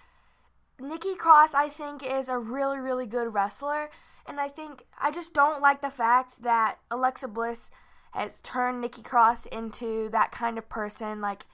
Nikki 0.81 1.15
Cross, 1.15 1.55
I 1.55 1.69
think, 1.69 2.03
is 2.05 2.29
a 2.29 2.39
really, 2.39 2.79
really 2.79 3.07
good 3.07 3.35
wrestler. 3.35 3.91
And 4.27 4.39
I 4.39 4.49
think 4.49 4.85
I 5.01 5.11
just 5.11 5.35
don't 5.35 5.61
like 5.61 5.83
the 5.83 5.91
fact 5.91 6.43
that 6.43 6.79
Alexa 6.91 7.29
Bliss 7.29 7.71
has 8.13 8.39
turned 8.41 8.81
Nikki 8.81 9.03
Cross 9.03 9.47
into 9.47 10.09
that 10.11 10.31
kind 10.33 10.59
of 10.59 10.69
person. 10.69 11.21
Like, 11.21 11.47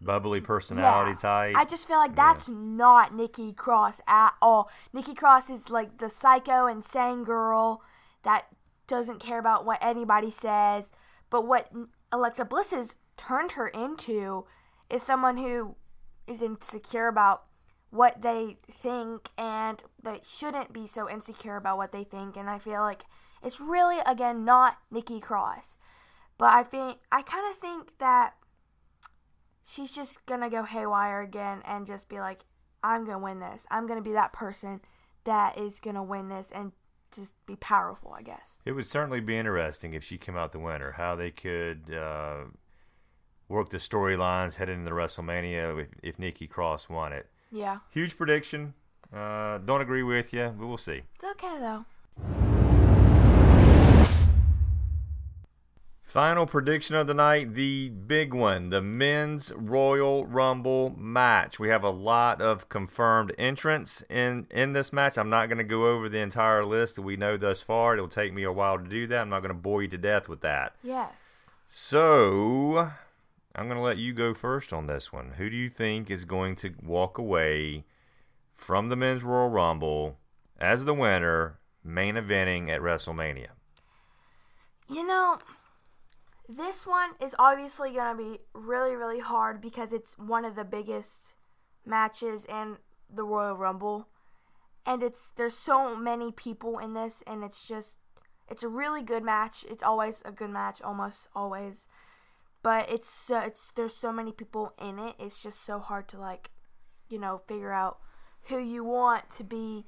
bubbly 0.00 0.40
personality 0.40 1.12
yeah. 1.12 1.16
type. 1.16 1.56
I 1.56 1.64
just 1.64 1.86
feel 1.86 1.98
like 1.98 2.16
that's 2.16 2.48
yeah. 2.48 2.54
not 2.56 3.14
Nikki 3.14 3.52
Cross 3.52 4.00
at 4.06 4.34
all. 4.40 4.70
Nikki 4.92 5.14
Cross 5.14 5.50
is 5.50 5.68
like 5.68 5.98
the 5.98 6.08
psycho 6.08 6.66
insane 6.66 7.24
girl 7.24 7.82
that 8.22 8.46
doesn't 8.86 9.20
care 9.20 9.38
about 9.38 9.66
what 9.66 9.78
anybody 9.82 10.30
says. 10.30 10.92
But 11.28 11.46
what 11.46 11.70
Alexa 12.10 12.44
Bliss 12.46 12.72
has 12.72 12.96
turned 13.20 13.52
her 13.52 13.68
into 13.68 14.46
is 14.88 15.02
someone 15.02 15.36
who 15.36 15.76
is 16.26 16.40
insecure 16.40 17.06
about 17.06 17.44
what 17.90 18.22
they 18.22 18.56
think 18.70 19.28
and 19.36 19.82
they 20.02 20.20
shouldn't 20.26 20.72
be 20.72 20.86
so 20.86 21.10
insecure 21.10 21.56
about 21.56 21.76
what 21.76 21.92
they 21.92 22.04
think. 22.04 22.36
And 22.36 22.48
I 22.48 22.58
feel 22.58 22.80
like 22.80 23.04
it's 23.42 23.60
really, 23.60 23.98
again, 24.06 24.44
not 24.44 24.78
Nikki 24.90 25.20
Cross. 25.20 25.76
But 26.38 26.54
I 26.54 26.62
think 26.62 26.98
I 27.12 27.20
kind 27.20 27.44
of 27.50 27.58
think 27.58 27.98
that 27.98 28.34
she's 29.64 29.92
just 29.92 30.24
gonna 30.24 30.48
go 30.48 30.62
haywire 30.62 31.20
again 31.20 31.60
and 31.66 31.86
just 31.86 32.08
be 32.08 32.18
like, 32.18 32.40
I'm 32.82 33.04
gonna 33.04 33.18
win 33.18 33.40
this. 33.40 33.66
I'm 33.70 33.86
gonna 33.86 34.00
be 34.00 34.12
that 34.12 34.32
person 34.32 34.80
that 35.24 35.58
is 35.58 35.78
gonna 35.78 36.02
win 36.02 36.28
this 36.30 36.50
and 36.50 36.72
just 37.14 37.34
be 37.44 37.56
powerful, 37.56 38.14
I 38.16 38.22
guess. 38.22 38.60
It 38.64 38.72
would 38.72 38.86
certainly 38.86 39.20
be 39.20 39.36
interesting 39.36 39.92
if 39.92 40.02
she 40.02 40.16
came 40.16 40.36
out 40.36 40.52
the 40.52 40.58
winner, 40.58 40.92
how 40.92 41.16
they 41.16 41.30
could 41.30 41.92
uh, 41.92 42.44
work 43.50 43.68
the 43.68 43.78
storylines 43.78 44.54
heading 44.54 44.80
into 44.80 44.92
WrestleMania 44.92 45.82
if, 45.82 45.88
if 46.02 46.18
Nikki 46.18 46.46
Cross 46.46 46.88
won 46.88 47.12
it. 47.12 47.26
Yeah. 47.50 47.78
Huge 47.90 48.16
prediction. 48.16 48.74
Uh, 49.14 49.58
don't 49.58 49.80
agree 49.80 50.04
with 50.04 50.32
you, 50.32 50.54
but 50.56 50.66
we'll 50.66 50.78
see. 50.78 51.02
It's 51.16 51.24
okay 51.32 51.58
though. 51.58 51.84
Final 56.04 56.44
prediction 56.44 56.96
of 56.96 57.06
the 57.06 57.14
night, 57.14 57.54
the 57.54 57.88
big 57.88 58.34
one, 58.34 58.70
the 58.70 58.80
men's 58.80 59.52
Royal 59.54 60.26
Rumble 60.26 60.90
match. 60.98 61.60
We 61.60 61.68
have 61.68 61.84
a 61.84 61.90
lot 61.90 62.42
of 62.42 62.68
confirmed 62.68 63.32
entrants 63.38 64.02
in 64.10 64.48
in 64.50 64.72
this 64.72 64.92
match. 64.92 65.16
I'm 65.16 65.30
not 65.30 65.46
going 65.46 65.58
to 65.58 65.64
go 65.64 65.86
over 65.86 66.08
the 66.08 66.18
entire 66.18 66.64
list 66.64 66.96
that 66.96 67.02
we 67.02 67.16
know 67.16 67.36
thus 67.36 67.62
far. 67.62 67.94
It'll 67.94 68.08
take 68.08 68.32
me 68.32 68.42
a 68.42 68.50
while 68.50 68.78
to 68.78 68.84
do 68.84 69.06
that. 69.06 69.20
I'm 69.20 69.28
not 69.28 69.40
going 69.40 69.54
to 69.54 69.60
bore 69.60 69.82
you 69.82 69.88
to 69.88 69.98
death 69.98 70.28
with 70.28 70.40
that. 70.40 70.74
Yes. 70.82 71.52
So, 71.68 72.90
I'm 73.54 73.66
going 73.66 73.76
to 73.76 73.82
let 73.82 73.98
you 73.98 74.12
go 74.12 74.32
first 74.32 74.72
on 74.72 74.86
this 74.86 75.12
one. 75.12 75.32
Who 75.36 75.50
do 75.50 75.56
you 75.56 75.68
think 75.68 76.10
is 76.10 76.24
going 76.24 76.56
to 76.56 76.74
walk 76.82 77.18
away 77.18 77.84
from 78.54 78.88
the 78.88 78.96
men's 78.96 79.24
Royal 79.24 79.48
Rumble 79.48 80.18
as 80.60 80.84
the 80.84 80.94
winner, 80.94 81.58
main 81.82 82.14
eventing 82.14 82.68
at 82.68 82.80
WrestleMania? 82.80 83.48
You 84.88 85.06
know, 85.06 85.38
this 86.48 86.86
one 86.86 87.10
is 87.20 87.34
obviously 87.38 87.92
going 87.92 88.16
to 88.16 88.22
be 88.22 88.38
really, 88.52 88.94
really 88.94 89.20
hard 89.20 89.60
because 89.60 89.92
it's 89.92 90.18
one 90.18 90.44
of 90.44 90.56
the 90.56 90.64
biggest 90.64 91.34
matches 91.84 92.44
in 92.44 92.76
the 93.12 93.24
Royal 93.24 93.56
Rumble. 93.56 94.08
And 94.86 95.02
it's 95.02 95.30
there's 95.36 95.56
so 95.56 95.94
many 95.94 96.32
people 96.32 96.78
in 96.78 96.94
this 96.94 97.22
and 97.26 97.44
it's 97.44 97.66
just 97.66 97.98
it's 98.48 98.62
a 98.62 98.68
really 98.68 99.02
good 99.02 99.22
match. 99.22 99.64
It's 99.70 99.82
always 99.82 100.22
a 100.24 100.32
good 100.32 100.50
match, 100.50 100.82
almost 100.82 101.28
always. 101.34 101.86
But 102.62 102.90
it's 102.90 103.08
so 103.08 103.38
it's 103.38 103.72
there's 103.72 103.96
so 103.96 104.12
many 104.12 104.32
people 104.32 104.74
in 104.80 104.98
it. 104.98 105.14
It's 105.18 105.42
just 105.42 105.64
so 105.64 105.78
hard 105.78 106.08
to 106.08 106.18
like, 106.18 106.50
you 107.08 107.18
know, 107.18 107.40
figure 107.46 107.72
out 107.72 107.98
who 108.44 108.58
you 108.58 108.84
want 108.84 109.30
to 109.36 109.44
be 109.44 109.86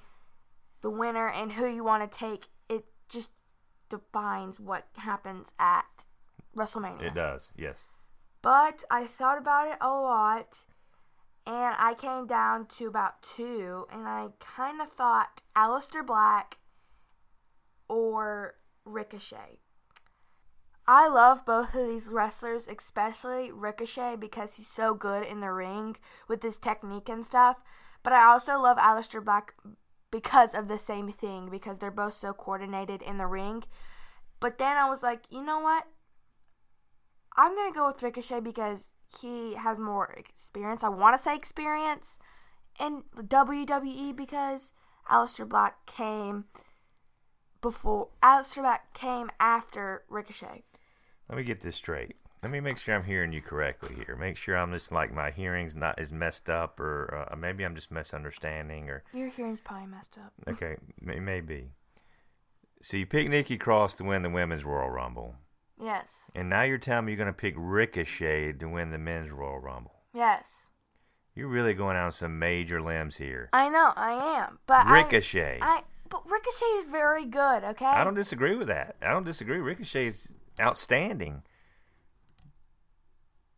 the 0.81 0.91
winner 0.91 1.29
and 1.29 1.53
who 1.53 1.67
you 1.67 1.85
want 1.85 2.11
to 2.11 2.19
take. 2.19 2.47
It 2.69 2.85
just 3.09 3.31
defines 3.89 4.59
what 4.59 4.87
happens 4.97 5.53
at 5.59 6.07
WrestleMania. 6.57 7.03
It 7.03 7.15
does, 7.15 7.51
yes. 7.57 7.85
But 8.41 8.85
I 8.91 9.07
thought 9.07 9.39
about 9.39 9.69
it 9.69 9.79
a 9.81 9.89
lot 9.89 10.65
and 11.47 11.75
I 11.79 11.95
came 11.95 12.27
down 12.27 12.67
to 12.79 12.87
about 12.87 13.23
two 13.23 13.87
and 13.93 14.07
I 14.07 14.29
kind 14.41 14.81
of 14.81 14.89
thought 14.91 15.43
Aleister 15.57 16.05
Black 16.05 16.59
or 17.89 18.55
Ricochet. 18.85 19.62
I 20.87 21.09
love 21.09 21.47
both 21.47 21.75
of 21.75 21.89
these 21.89 22.09
wrestlers, 22.09 22.67
especially 22.67 23.53
Ricochet 23.53 24.17
because 24.17 24.57
he's 24.57 24.67
so 24.67 24.95
good 24.95 25.25
in 25.25 25.41
the 25.41 25.53
ring 25.53 25.97
with 26.29 26.43
his 26.43 26.59
technique 26.59 27.09
and 27.09 27.25
stuff. 27.25 27.59
But 28.03 28.13
I 28.13 28.25
also 28.25 28.61
love 28.61 28.79
Aleister 28.79 29.25
Black 29.25 29.55
because 30.11 30.55
of 30.55 30.69
the 30.69 30.79
same 30.79 31.11
thing, 31.11 31.49
because 31.51 31.79
they're 31.79 31.91
both 31.91 32.15
so 32.15 32.33
coordinated 32.33 33.01
in 33.01 33.17
the 33.17 33.27
ring. 33.27 33.63
But 34.41 34.59
then 34.59 34.77
I 34.77 34.89
was 34.89 35.03
like, 35.03 35.23
you 35.31 35.43
know 35.43 35.61
what? 35.61 35.85
I'm 37.37 37.55
going 37.55 37.73
to 37.73 37.79
go 37.79 37.87
with 37.87 38.03
Ricochet 38.03 38.41
because 38.41 38.91
he 39.21 39.55
has 39.55 39.79
more 39.79 40.13
experience. 40.13 40.83
I 40.83 40.89
want 40.89 41.17
to 41.17 41.23
say 41.23 41.37
experience 41.37 42.19
in 42.79 43.05
WWE 43.17 44.15
because 44.17 44.73
Aleister 45.09 45.49
Black 45.49 45.87
came 45.87 46.45
before 47.61 48.09
Aleister 48.23 48.63
Black 48.63 48.93
came 48.93 49.31
after 49.39 50.03
Ricochet. 50.09 50.65
Let 51.33 51.39
me 51.39 51.45
get 51.45 51.63
this 51.63 51.77
straight. 51.77 52.17
Let 52.43 52.53
me 52.53 52.61
make 52.61 52.77
sure 52.77 52.95
I'm 52.95 53.05
hearing 53.05 53.33
you 53.33 53.41
correctly 53.41 53.95
here. 53.95 54.15
Make 54.17 54.37
sure 54.37 54.55
I'm 54.55 54.71
just 54.71 54.93
like 54.93 55.15
my 55.15 55.31
hearing's 55.31 55.75
not 55.75 55.99
as 55.99 56.13
messed 56.13 56.51
up, 56.51 56.79
or 56.79 57.27
uh, 57.33 57.35
maybe 57.37 57.65
I'm 57.65 57.75
just 57.75 57.91
misunderstanding, 57.91 58.91
or 58.91 59.03
Your 59.15 59.31
hearing's 59.31 59.63
probably 59.63 59.87
messed 59.87 60.19
up. 60.19 60.35
okay, 60.47 60.77
may, 61.01 61.21
maybe. 61.21 61.71
So 62.83 62.99
you 62.99 63.07
pick 63.07 63.31
Nikki 63.31 63.57
Cross 63.57 63.95
to 63.95 64.05
win 64.05 64.21
the 64.21 64.29
women's 64.29 64.63
Royal 64.63 64.91
Rumble, 64.91 65.37
Yes. 65.81 66.31
and 66.35 66.51
now 66.51 66.65
you're 66.65 66.77
telling 66.77 67.07
me 67.07 67.13
you're 67.13 67.17
going 67.17 67.29
to 67.29 67.33
pick 67.33 67.55
Ricochet 67.57 68.53
to 68.53 68.67
win 68.69 68.91
the 68.91 68.99
men's 68.99 69.31
Royal 69.31 69.59
Rumble. 69.59 69.95
Yes. 70.13 70.67
You're 71.35 71.49
really 71.49 71.73
going 71.73 71.97
out 71.97 72.05
on 72.05 72.13
some 72.13 72.39
major 72.39 72.83
limbs 72.83 73.17
here. 73.17 73.49
I 73.55 73.71
know, 73.71 73.95
I 73.97 74.13
am. 74.39 74.59
But 74.67 74.87
I- 74.87 74.93
Ricochet. 75.03 75.61
I, 75.63 75.85
but 76.11 76.31
Ricochet 76.31 76.67
is 76.77 76.85
very 76.85 77.25
good, 77.25 77.65
okay? 77.65 77.87
I 77.87 78.05
don't 78.05 78.13
disagree 78.13 78.55
with 78.55 78.69
that. 78.69 78.97
I 79.01 79.13
don't 79.13 79.25
disagree. 79.25 79.57
Ricochet's 79.61 80.29
outstanding. 80.61 81.43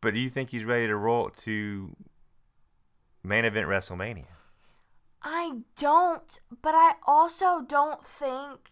But 0.00 0.14
do 0.14 0.20
you 0.20 0.28
think 0.28 0.50
he's 0.50 0.64
ready 0.64 0.86
to 0.86 0.96
roll 0.96 1.30
to 1.30 1.96
main 3.22 3.44
event 3.44 3.68
WrestleMania? 3.68 4.26
I 5.22 5.60
don't, 5.78 6.40
but 6.60 6.74
I 6.74 6.94
also 7.06 7.64
don't 7.66 8.06
think 8.06 8.70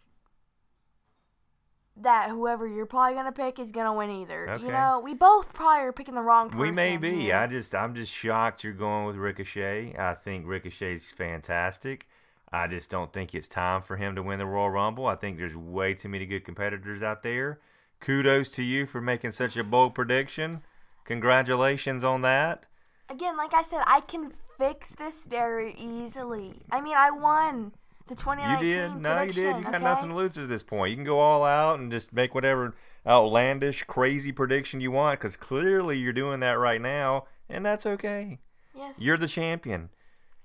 that 1.97 2.31
whoever 2.31 2.67
you're 2.67 2.87
probably 2.87 3.15
gonna 3.15 3.33
pick 3.33 3.59
is 3.59 3.73
gonna 3.73 3.95
win 3.95 4.11
either. 4.11 4.51
Okay. 4.51 4.65
You 4.65 4.71
know, 4.73 5.01
we 5.03 5.15
both 5.15 5.53
probably 5.53 5.87
are 5.87 5.93
picking 5.93 6.15
the 6.15 6.23
wrong 6.23 6.49
person. 6.49 6.61
We 6.61 6.71
may 6.71 6.97
be. 6.97 7.21
here. 7.21 7.37
I 7.37 7.47
just 7.47 7.75
I'm 7.75 7.95
just 7.95 8.13
shocked 8.13 8.65
you're 8.65 8.73
going 8.73 9.07
with 9.07 9.17
Ricochet. 9.17 9.95
I 9.99 10.15
think 10.15 10.47
Ricochet's 10.47 11.11
fantastic. 11.11 12.09
I 12.53 12.67
just 12.67 12.91
don't 12.91 13.13
think 13.13 13.35
it's 13.35 13.49
time 13.49 13.81
for 13.81 13.97
him 13.97 14.15
to 14.17 14.23
win 14.23 14.39
the 14.39 14.47
Royal 14.47 14.69
Rumble. 14.69 15.07
I 15.07 15.15
think 15.15 15.39
there's 15.39 15.57
way 15.57 15.95
too 15.95 16.11
many 16.11 16.27
good 16.27 16.45
competitors 16.45 17.03
out 17.03 17.23
there. 17.23 17.61
Kudos 18.03 18.49
to 18.51 18.63
you 18.63 18.85
for 18.85 19.01
making 19.01 19.31
such 19.31 19.57
a 19.57 19.65
bold 19.65 19.95
prediction. 19.95 20.63
Congratulations 21.05 22.05
on 22.05 22.23
that. 22.23 22.67
Again, 23.09 23.37
like 23.37 23.55
I 23.55 23.63
said, 23.63 23.83
I 23.87 24.01
can 24.01 24.33
fix 24.59 24.95
this 24.95 25.25
very 25.25 25.75
easily. 25.79 26.55
I 26.71 26.81
mean, 26.81 26.97
I 26.97 27.11
won 27.11 27.73
the 28.09 28.15
You 28.15 28.17
2019 28.17 28.61
did. 28.61 29.01
No, 29.01 29.23
you 29.23 29.33
did. 29.33 29.57
You 29.57 29.63
got 29.63 29.75
okay? 29.77 29.85
nothing 29.85 30.11
to 30.11 30.17
lose 30.17 30.37
at 30.37 30.49
this 30.49 30.63
point. 30.63 30.91
You 30.91 30.97
can 30.97 31.05
go 31.05 31.21
all 31.21 31.45
out 31.45 31.79
and 31.79 31.91
just 31.91 32.13
make 32.13 32.35
whatever 32.35 32.75
outlandish, 33.07 33.85
crazy 33.85 34.33
prediction 34.33 34.81
you 34.81 34.91
want 34.91 35.21
because 35.21 35.37
clearly 35.37 35.99
you're 35.99 36.13
doing 36.13 36.41
that 36.41 36.59
right 36.59 36.81
now, 36.81 37.27
and 37.49 37.65
that's 37.65 37.87
okay. 37.87 38.39
Yes, 38.75 38.97
You're 38.99 39.19
the 39.19 39.29
champion. 39.29 39.91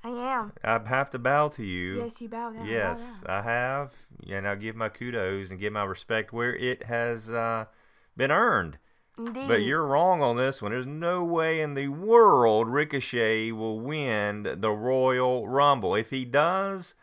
I 0.07 0.33
am. 0.33 0.53
I 0.63 0.79
have 0.87 1.09
to 1.11 1.19
bow 1.19 1.49
to 1.49 1.63
you. 1.65 1.97
Yes, 2.03 2.21
you 2.21 2.29
bow 2.29 2.51
down. 2.51 2.63
bow 2.65 2.71
Yes, 2.71 3.01
down. 3.01 3.23
I 3.27 3.41
have. 3.41 3.93
And 4.29 4.47
I'll 4.47 4.55
give 4.55 4.75
my 4.75 4.89
kudos 4.89 5.51
and 5.51 5.59
give 5.59 5.73
my 5.73 5.83
respect 5.83 6.31
where 6.31 6.55
it 6.55 6.83
has 6.83 7.29
uh, 7.29 7.65
been 8.15 8.31
earned. 8.31 8.77
Indeed. 9.17 9.47
But 9.47 9.63
you're 9.63 9.85
wrong 9.85 10.21
on 10.21 10.37
this 10.37 10.61
one. 10.61 10.71
There's 10.71 10.85
no 10.85 11.23
way 11.23 11.59
in 11.59 11.73
the 11.73 11.87
world 11.87 12.67
Ricochet 12.69 13.51
will 13.51 13.79
win 13.79 14.43
the 14.43 14.69
Royal 14.71 15.47
Rumble. 15.47 15.95
If 15.95 16.11
he 16.11 16.23
does, 16.23 16.93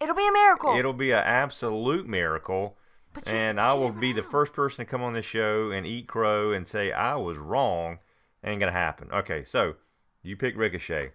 It'll 0.00 0.14
be 0.16 0.26
a 0.26 0.32
miracle. 0.32 0.76
it'll 0.76 0.94
be 0.94 1.12
an 1.12 1.18
absolute 1.22 2.08
miracle. 2.08 2.76
But 3.12 3.28
you- 3.28 3.34
and 3.36 3.60
I 3.60 3.74
will 3.74 3.92
be 3.92 4.12
the 4.14 4.22
first 4.22 4.54
person 4.54 4.84
to 4.86 4.90
come 4.90 5.02
on 5.02 5.12
this 5.12 5.26
show 5.26 5.70
and 5.70 5.86
eat 5.86 6.08
crow 6.08 6.52
and 6.52 6.66
say 6.66 6.90
I 6.90 7.14
was 7.16 7.36
wrong. 7.38 7.98
Ain't 8.42 8.58
gonna 8.58 8.72
happen. 8.72 9.08
Okay, 9.12 9.44
so 9.44 9.74
you 10.22 10.36
pick 10.36 10.56
Ricochet. 10.56 11.12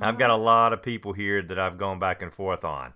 I've 0.00 0.18
got 0.18 0.30
a 0.30 0.34
Mm-hmm. 0.34 0.42
lot 0.44 0.72
of 0.72 0.82
people 0.82 1.12
here 1.12 1.42
that 1.42 1.58
I've 1.58 1.78
gone 1.78 1.98
back 1.98 2.22
and 2.22 2.32
forth 2.32 2.64
on. 2.64 2.94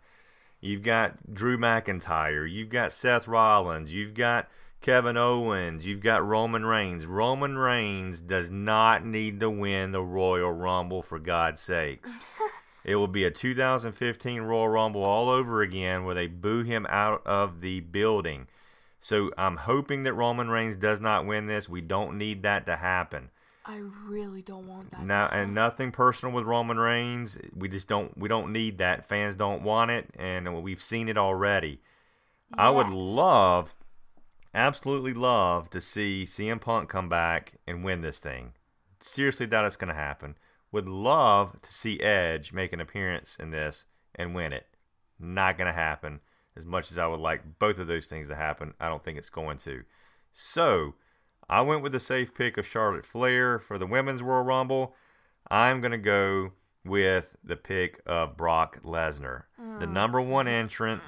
You've 0.60 0.82
got 0.82 1.32
Drew 1.34 1.56
McIntyre. 1.58 2.50
You've 2.50 2.70
got 2.70 2.92
Seth 2.92 3.28
Rollins. 3.28 3.92
You've 3.92 4.14
got 4.14 4.48
Kevin 4.80 5.16
Owens. 5.16 5.86
You've 5.86 6.00
got 6.00 6.26
Roman 6.26 6.64
Reigns. 6.64 7.06
Roman 7.06 7.58
Reigns 7.58 8.20
does 8.20 8.50
not 8.50 9.04
need 9.04 9.40
to 9.40 9.50
win 9.50 9.92
the 9.92 10.02
Royal 10.02 10.52
Rumble 10.52 11.02
for 11.02 11.18
God's 11.18 11.60
sakes. 11.60 12.12
It 12.84 12.94
will 12.94 13.08
be 13.08 13.24
a 13.24 13.32
2015 13.32 14.42
Royal 14.42 14.68
Rumble 14.68 15.02
all 15.02 15.28
over 15.28 15.60
again 15.60 16.04
where 16.04 16.14
they 16.14 16.28
boo 16.28 16.62
him 16.62 16.86
out 16.88 17.20
of 17.26 17.60
the 17.60 17.80
building. 17.80 18.46
So 19.00 19.32
I'm 19.36 19.56
hoping 19.56 20.04
that 20.04 20.12
Roman 20.14 20.50
Reigns 20.50 20.76
does 20.76 21.00
not 21.00 21.26
win 21.26 21.46
this. 21.48 21.68
We 21.68 21.80
don't 21.80 22.16
need 22.16 22.44
that 22.44 22.64
to 22.66 22.76
happen. 22.76 23.30
I 23.68 23.80
really 24.06 24.42
don't 24.42 24.68
want 24.68 24.90
that. 24.90 25.02
Now, 25.02 25.28
and 25.28 25.54
nothing 25.54 25.90
personal 25.90 26.34
with 26.34 26.44
Roman 26.44 26.78
Reigns. 26.78 27.36
We 27.54 27.68
just 27.68 27.88
don't. 27.88 28.16
We 28.16 28.28
don't 28.28 28.52
need 28.52 28.78
that. 28.78 29.06
Fans 29.06 29.34
don't 29.34 29.62
want 29.62 29.90
it, 29.90 30.08
and 30.16 30.62
we've 30.62 30.80
seen 30.80 31.08
it 31.08 31.18
already. 31.18 31.80
I 32.54 32.70
would 32.70 32.88
love, 32.88 33.74
absolutely 34.54 35.12
love, 35.12 35.68
to 35.70 35.80
see 35.80 36.24
CM 36.26 36.60
Punk 36.60 36.88
come 36.88 37.08
back 37.08 37.54
and 37.66 37.82
win 37.82 38.02
this 38.02 38.20
thing. 38.20 38.52
Seriously, 39.00 39.46
doubt 39.46 39.64
it's 39.64 39.76
going 39.76 39.88
to 39.88 39.94
happen. 39.94 40.36
Would 40.70 40.88
love 40.88 41.60
to 41.62 41.72
see 41.72 42.00
Edge 42.00 42.52
make 42.52 42.72
an 42.72 42.80
appearance 42.80 43.36
in 43.40 43.50
this 43.50 43.84
and 44.14 44.34
win 44.34 44.52
it. 44.52 44.66
Not 45.18 45.58
going 45.58 45.66
to 45.66 45.72
happen. 45.72 46.20
As 46.56 46.64
much 46.64 46.90
as 46.90 46.98
I 46.98 47.06
would 47.06 47.20
like 47.20 47.58
both 47.58 47.78
of 47.78 47.86
those 47.86 48.06
things 48.06 48.28
to 48.28 48.34
happen, 48.34 48.74
I 48.80 48.88
don't 48.88 49.04
think 49.04 49.18
it's 49.18 49.28
going 49.28 49.58
to. 49.58 49.82
So, 50.32 50.94
I 51.48 51.60
went 51.60 51.82
with 51.82 51.92
the 51.92 52.00
safe 52.00 52.34
pick 52.34 52.56
of 52.56 52.66
Charlotte 52.66 53.06
Flair 53.06 53.58
for 53.58 53.78
the 53.78 53.86
Women's 53.86 54.22
Royal 54.22 54.42
Rumble. 54.42 54.94
I'm 55.48 55.80
going 55.80 55.92
to 55.92 55.98
go 55.98 56.52
with 56.84 57.36
the 57.44 57.56
pick 57.56 58.00
of 58.06 58.36
Brock 58.36 58.80
Lesnar, 58.84 59.44
the 59.78 59.86
number 59.86 60.20
one 60.20 60.48
entrant 60.48 61.02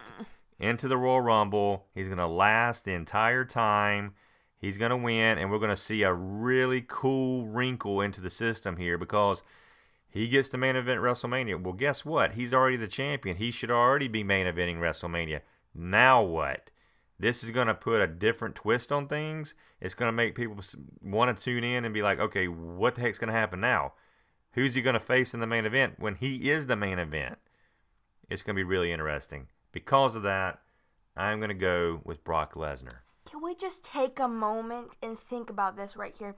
into 0.61 0.89
the 0.89 0.97
Royal 0.97 1.21
Rumble. 1.21 1.87
He's 1.95 2.07
going 2.07 2.19
to 2.19 2.27
last 2.27 2.85
the 2.85 2.93
entire 2.93 3.45
time. 3.45 4.15
He's 4.61 4.79
going 4.79 4.91
to 4.91 4.97
win, 4.97 5.39
and 5.39 5.51
we're 5.51 5.59
going 5.59 5.71
to 5.71 5.77
see 5.77 6.03
a 6.03 6.13
really 6.13 6.85
cool 6.87 7.47
wrinkle 7.47 8.01
into 8.01 8.21
the 8.21 8.31
system 8.31 8.77
here 8.77 8.99
because 8.99 9.43
he 10.11 10.29
gets 10.29 10.49
the 10.49 10.59
main 10.59 10.75
event 10.75 11.01
WrestleMania. 11.01 11.63
Well, 11.63 11.75
guess 11.75 12.05
what? 12.05 12.35
He's 12.35 12.55
already 12.55 12.77
the 12.77 12.89
champion. 12.89 13.37
He 13.37 13.51
should 13.51 13.71
already 13.71 14.09
be 14.09 14.25
main 14.25 14.47
eventing 14.47 14.79
WrestleMania. 14.79 15.41
Now 15.75 16.23
what? 16.23 16.71
This 17.21 17.43
is 17.43 17.51
going 17.51 17.67
to 17.67 17.75
put 17.75 18.01
a 18.01 18.07
different 18.07 18.55
twist 18.55 18.93
on 18.93 19.09
things. 19.09 19.55
It's 19.81 19.95
going 19.95 20.09
to 20.09 20.13
make 20.13 20.35
people 20.35 20.57
want 21.03 21.37
to 21.37 21.43
tune 21.43 21.65
in 21.65 21.85
and 21.85 21.93
be 21.93 22.03
like, 22.03 22.21
okay, 22.21 22.47
what 22.47 22.95
the 22.95 23.01
heck's 23.01 23.19
going 23.19 23.33
to 23.33 23.39
happen 23.39 23.61
now? 23.61 23.95
Who's 24.53 24.75
he 24.75 24.83
going 24.83 24.95
to 24.95 25.01
face 25.01 25.35
in 25.35 25.41
the 25.41 25.47
main 25.47 25.67
event 25.67 25.95
when 25.99 26.15
he 26.15 26.51
is 26.51 26.67
the 26.67 26.77
main 26.77 26.99
event? 26.99 27.39
It's 28.31 28.43
going 28.43 28.55
to 28.55 28.61
be 28.61 28.65
really 28.65 28.93
interesting. 28.93 29.49
Because 29.73 30.15
of 30.17 30.23
that, 30.23 30.61
I'm 31.17 31.39
going 31.39 31.49
to 31.49 31.55
go 31.55 32.01
with 32.05 32.25
Brock 32.25 32.55
Lesnar. 32.55 33.01
Can 33.29 33.43
we 33.43 33.55
just 33.55 33.85
take 33.85 34.19
a 34.19 34.29
moment 34.29 34.97
and 35.03 35.19
think 35.19 35.51
about 35.51 35.77
this 35.77 35.97
right 35.97 36.15
here? 36.17 36.37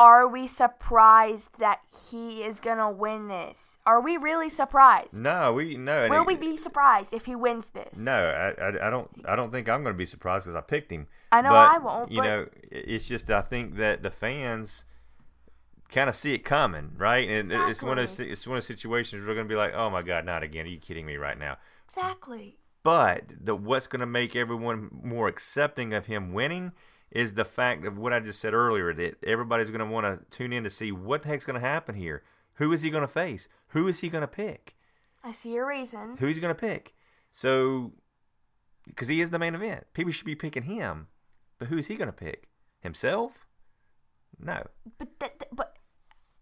Are 0.00 0.26
we 0.26 0.46
surprised 0.46 1.58
that 1.58 1.80
he 2.08 2.42
is 2.42 2.58
gonna 2.58 2.90
win 2.90 3.28
this? 3.28 3.76
Are 3.84 4.00
we 4.00 4.16
really 4.16 4.48
surprised? 4.48 5.12
No, 5.20 5.52
we 5.52 5.76
no. 5.76 6.08
Will 6.08 6.22
it- 6.22 6.26
we 6.26 6.36
be 6.36 6.56
surprised 6.56 7.12
if 7.12 7.26
he 7.26 7.36
wins 7.36 7.68
this? 7.68 7.98
No, 7.98 8.18
I, 8.30 8.48
I, 8.62 8.86
I 8.86 8.90
don't. 8.90 9.10
I 9.26 9.36
don't 9.36 9.52
think 9.52 9.68
I'm 9.68 9.82
going 9.82 9.92
to 9.94 9.98
be 9.98 10.06
surprised 10.06 10.46
because 10.46 10.56
I 10.56 10.62
picked 10.62 10.90
him. 10.90 11.06
I 11.30 11.42
know 11.42 11.50
But, 11.50 11.74
I 11.74 11.78
won't, 11.78 12.10
You 12.10 12.20
but- 12.22 12.26
know, 12.26 12.46
it's 12.70 13.06
just 13.06 13.28
I 13.30 13.42
think 13.42 13.76
that 13.76 14.02
the 14.02 14.10
fans 14.10 14.86
kind 15.90 16.08
of 16.08 16.16
see 16.16 16.32
it 16.32 16.44
coming, 16.46 16.92
right? 16.96 17.28
And 17.28 17.52
it- 17.52 17.68
it's 17.68 17.82
one 17.82 17.98
of 17.98 18.08
those, 18.08 18.18
it's 18.20 18.46
one 18.46 18.56
of 18.56 18.62
those 18.62 18.68
situations 18.68 19.26
where 19.26 19.34
going 19.34 19.46
to 19.46 19.52
be 19.52 19.58
like, 19.58 19.74
"Oh 19.74 19.90
my 19.90 20.00
God, 20.00 20.24
not 20.24 20.42
again! 20.42 20.64
Are 20.64 20.70
you 20.70 20.78
kidding 20.80 21.04
me 21.04 21.16
right 21.16 21.38
now?" 21.38 21.58
Exactly. 21.84 22.56
But 22.82 23.24
the 23.38 23.54
what's 23.54 23.86
going 23.86 24.00
to 24.00 24.06
make 24.06 24.34
everyone 24.34 24.88
more 25.02 25.28
accepting 25.28 25.92
of 25.92 26.06
him 26.06 26.32
winning 26.32 26.72
is 27.10 27.34
the 27.34 27.44
fact 27.44 27.84
of 27.84 27.98
what 27.98 28.12
I 28.12 28.20
just 28.20 28.40
said 28.40 28.54
earlier 28.54 28.94
that 28.94 29.22
everybody's 29.24 29.70
going 29.70 29.80
to 29.80 29.86
want 29.86 30.06
to 30.06 30.36
tune 30.36 30.52
in 30.52 30.64
to 30.64 30.70
see 30.70 30.92
what 30.92 31.22
the 31.22 31.28
heck's 31.28 31.44
going 31.44 31.60
to 31.60 31.66
happen 31.66 31.94
here. 31.94 32.22
Who 32.54 32.72
is 32.72 32.82
he 32.82 32.90
going 32.90 33.02
to 33.02 33.08
face? 33.08 33.48
Who 33.68 33.88
is 33.88 34.00
he 34.00 34.08
going 34.08 34.22
to 34.22 34.28
pick? 34.28 34.76
I 35.24 35.32
see 35.32 35.54
your 35.54 35.66
reason. 35.66 36.16
Who's 36.18 36.36
he's 36.36 36.38
going 36.38 36.54
to 36.54 36.60
pick? 36.60 36.94
So, 37.32 37.92
because 38.86 39.08
he 39.08 39.20
is 39.20 39.30
the 39.30 39.38
main 39.38 39.54
event, 39.54 39.86
people 39.92 40.12
should 40.12 40.24
be 40.26 40.34
picking 40.34 40.62
him. 40.64 41.08
But 41.58 41.68
who 41.68 41.78
is 41.78 41.88
he 41.88 41.96
going 41.96 42.08
to 42.08 42.12
pick? 42.12 42.48
Himself? 42.80 43.46
No. 44.38 44.66
But 44.98 45.18
that, 45.20 45.38
that- 45.40 45.54
but 45.54 45.76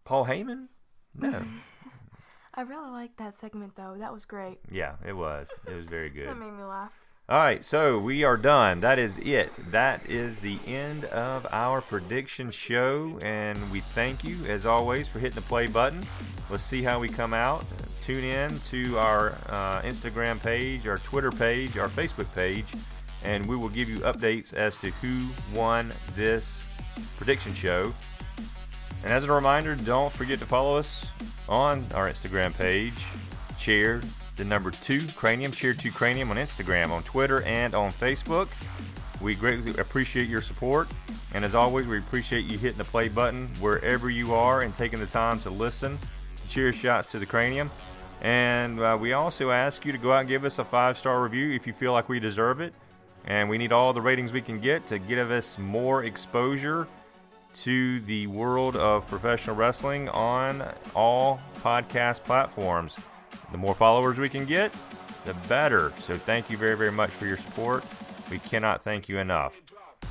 Paul 0.04 0.26
Heyman? 0.26 0.68
No. 1.14 1.42
I 2.54 2.62
really 2.62 2.90
liked 2.90 3.18
that 3.18 3.34
segment 3.38 3.76
though. 3.76 3.96
That 3.98 4.12
was 4.12 4.24
great. 4.24 4.58
yeah, 4.70 4.96
it 5.06 5.12
was. 5.12 5.48
It 5.66 5.74
was 5.74 5.86
very 5.86 6.10
good. 6.10 6.28
That 6.28 6.38
made 6.38 6.52
me 6.52 6.64
laugh. 6.64 6.92
All 7.30 7.36
right, 7.36 7.62
so 7.62 7.98
we 7.98 8.24
are 8.24 8.38
done. 8.38 8.80
That 8.80 8.98
is 8.98 9.18
it. 9.18 9.52
That 9.70 10.08
is 10.08 10.38
the 10.38 10.58
end 10.66 11.04
of 11.04 11.46
our 11.52 11.82
prediction 11.82 12.50
show, 12.50 13.18
and 13.20 13.58
we 13.70 13.80
thank 13.80 14.24
you 14.24 14.46
as 14.46 14.64
always 14.64 15.08
for 15.08 15.18
hitting 15.18 15.34
the 15.34 15.42
play 15.42 15.66
button. 15.66 16.02
Let's 16.48 16.62
see 16.62 16.82
how 16.82 16.98
we 16.98 17.10
come 17.10 17.34
out. 17.34 17.66
Tune 18.02 18.24
in 18.24 18.58
to 18.70 18.96
our 18.96 19.32
uh, 19.50 19.82
Instagram 19.82 20.42
page, 20.42 20.86
our 20.86 20.96
Twitter 20.96 21.30
page, 21.30 21.76
our 21.76 21.88
Facebook 21.88 22.34
page, 22.34 22.64
and 23.22 23.44
we 23.44 23.56
will 23.56 23.68
give 23.68 23.90
you 23.90 23.98
updates 23.98 24.54
as 24.54 24.78
to 24.78 24.90
who 24.92 25.28
won 25.54 25.92
this 26.16 26.66
prediction 27.18 27.52
show. 27.52 27.92
And 29.04 29.12
as 29.12 29.24
a 29.24 29.30
reminder, 29.30 29.74
don't 29.74 30.14
forget 30.14 30.38
to 30.38 30.46
follow 30.46 30.78
us 30.78 31.10
on 31.46 31.84
our 31.94 32.08
Instagram 32.08 32.56
page, 32.56 33.04
Chair 33.58 34.00
the 34.38 34.44
number 34.44 34.70
two 34.70 35.06
Cranium, 35.08 35.52
Chair 35.52 35.74
two 35.74 35.92
Cranium 35.92 36.30
on 36.30 36.36
Instagram, 36.36 36.90
on 36.90 37.02
Twitter, 37.02 37.42
and 37.42 37.74
on 37.74 37.90
Facebook. 37.90 38.48
We 39.20 39.34
greatly 39.34 39.76
appreciate 39.78 40.28
your 40.28 40.40
support, 40.40 40.88
and 41.34 41.44
as 41.44 41.54
always, 41.54 41.86
we 41.86 41.98
appreciate 41.98 42.44
you 42.44 42.56
hitting 42.56 42.78
the 42.78 42.84
play 42.84 43.08
button 43.08 43.48
wherever 43.60 44.08
you 44.08 44.32
are 44.32 44.62
and 44.62 44.74
taking 44.74 45.00
the 45.00 45.06
time 45.06 45.40
to 45.40 45.50
listen. 45.50 45.98
Chair 46.48 46.72
shots 46.72 47.08
to 47.08 47.18
the 47.18 47.26
Cranium. 47.26 47.70
And 48.20 48.80
uh, 48.80 48.96
we 49.00 49.12
also 49.12 49.50
ask 49.50 49.84
you 49.84 49.92
to 49.92 49.98
go 49.98 50.12
out 50.12 50.20
and 50.20 50.28
give 50.28 50.44
us 50.44 50.58
a 50.58 50.64
five 50.64 50.98
star 50.98 51.22
review 51.22 51.52
if 51.52 51.66
you 51.66 51.72
feel 51.72 51.92
like 51.92 52.08
we 52.08 52.18
deserve 52.18 52.60
it. 52.60 52.72
And 53.26 53.48
we 53.48 53.58
need 53.58 53.72
all 53.72 53.92
the 53.92 54.00
ratings 54.00 54.32
we 54.32 54.40
can 54.40 54.60
get 54.60 54.86
to 54.86 54.98
give 54.98 55.30
us 55.30 55.58
more 55.58 56.04
exposure 56.04 56.88
to 57.54 58.00
the 58.00 58.26
world 58.26 58.76
of 58.76 59.06
professional 59.06 59.56
wrestling 59.56 60.08
on 60.08 60.64
all 60.94 61.40
podcast 61.60 62.24
platforms. 62.24 62.96
The 63.52 63.58
more 63.58 63.74
followers 63.74 64.18
we 64.18 64.28
can 64.28 64.44
get, 64.44 64.72
the 65.24 65.34
better. 65.48 65.92
So 65.98 66.16
thank 66.16 66.50
you 66.50 66.56
very, 66.56 66.76
very 66.76 66.92
much 66.92 67.10
for 67.10 67.26
your 67.26 67.36
support. 67.36 67.84
We 68.30 68.38
cannot 68.38 68.82
thank 68.82 69.08
you 69.08 69.18
enough. 69.18 69.60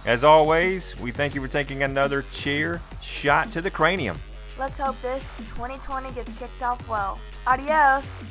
As 0.05 0.23
always, 0.23 0.97
we 0.99 1.11
thank 1.11 1.35
you 1.35 1.41
for 1.41 1.47
taking 1.47 1.83
another 1.83 2.23
chair 2.33 2.81
shot 3.01 3.51
to 3.51 3.61
the 3.61 3.71
cranium. 3.71 4.17
Let's 4.57 4.77
hope 4.77 4.99
this 5.01 5.31
2020 5.37 6.11
gets 6.11 6.37
kicked 6.37 6.61
off 6.61 6.87
well. 6.87 7.19
Adios. 7.45 8.23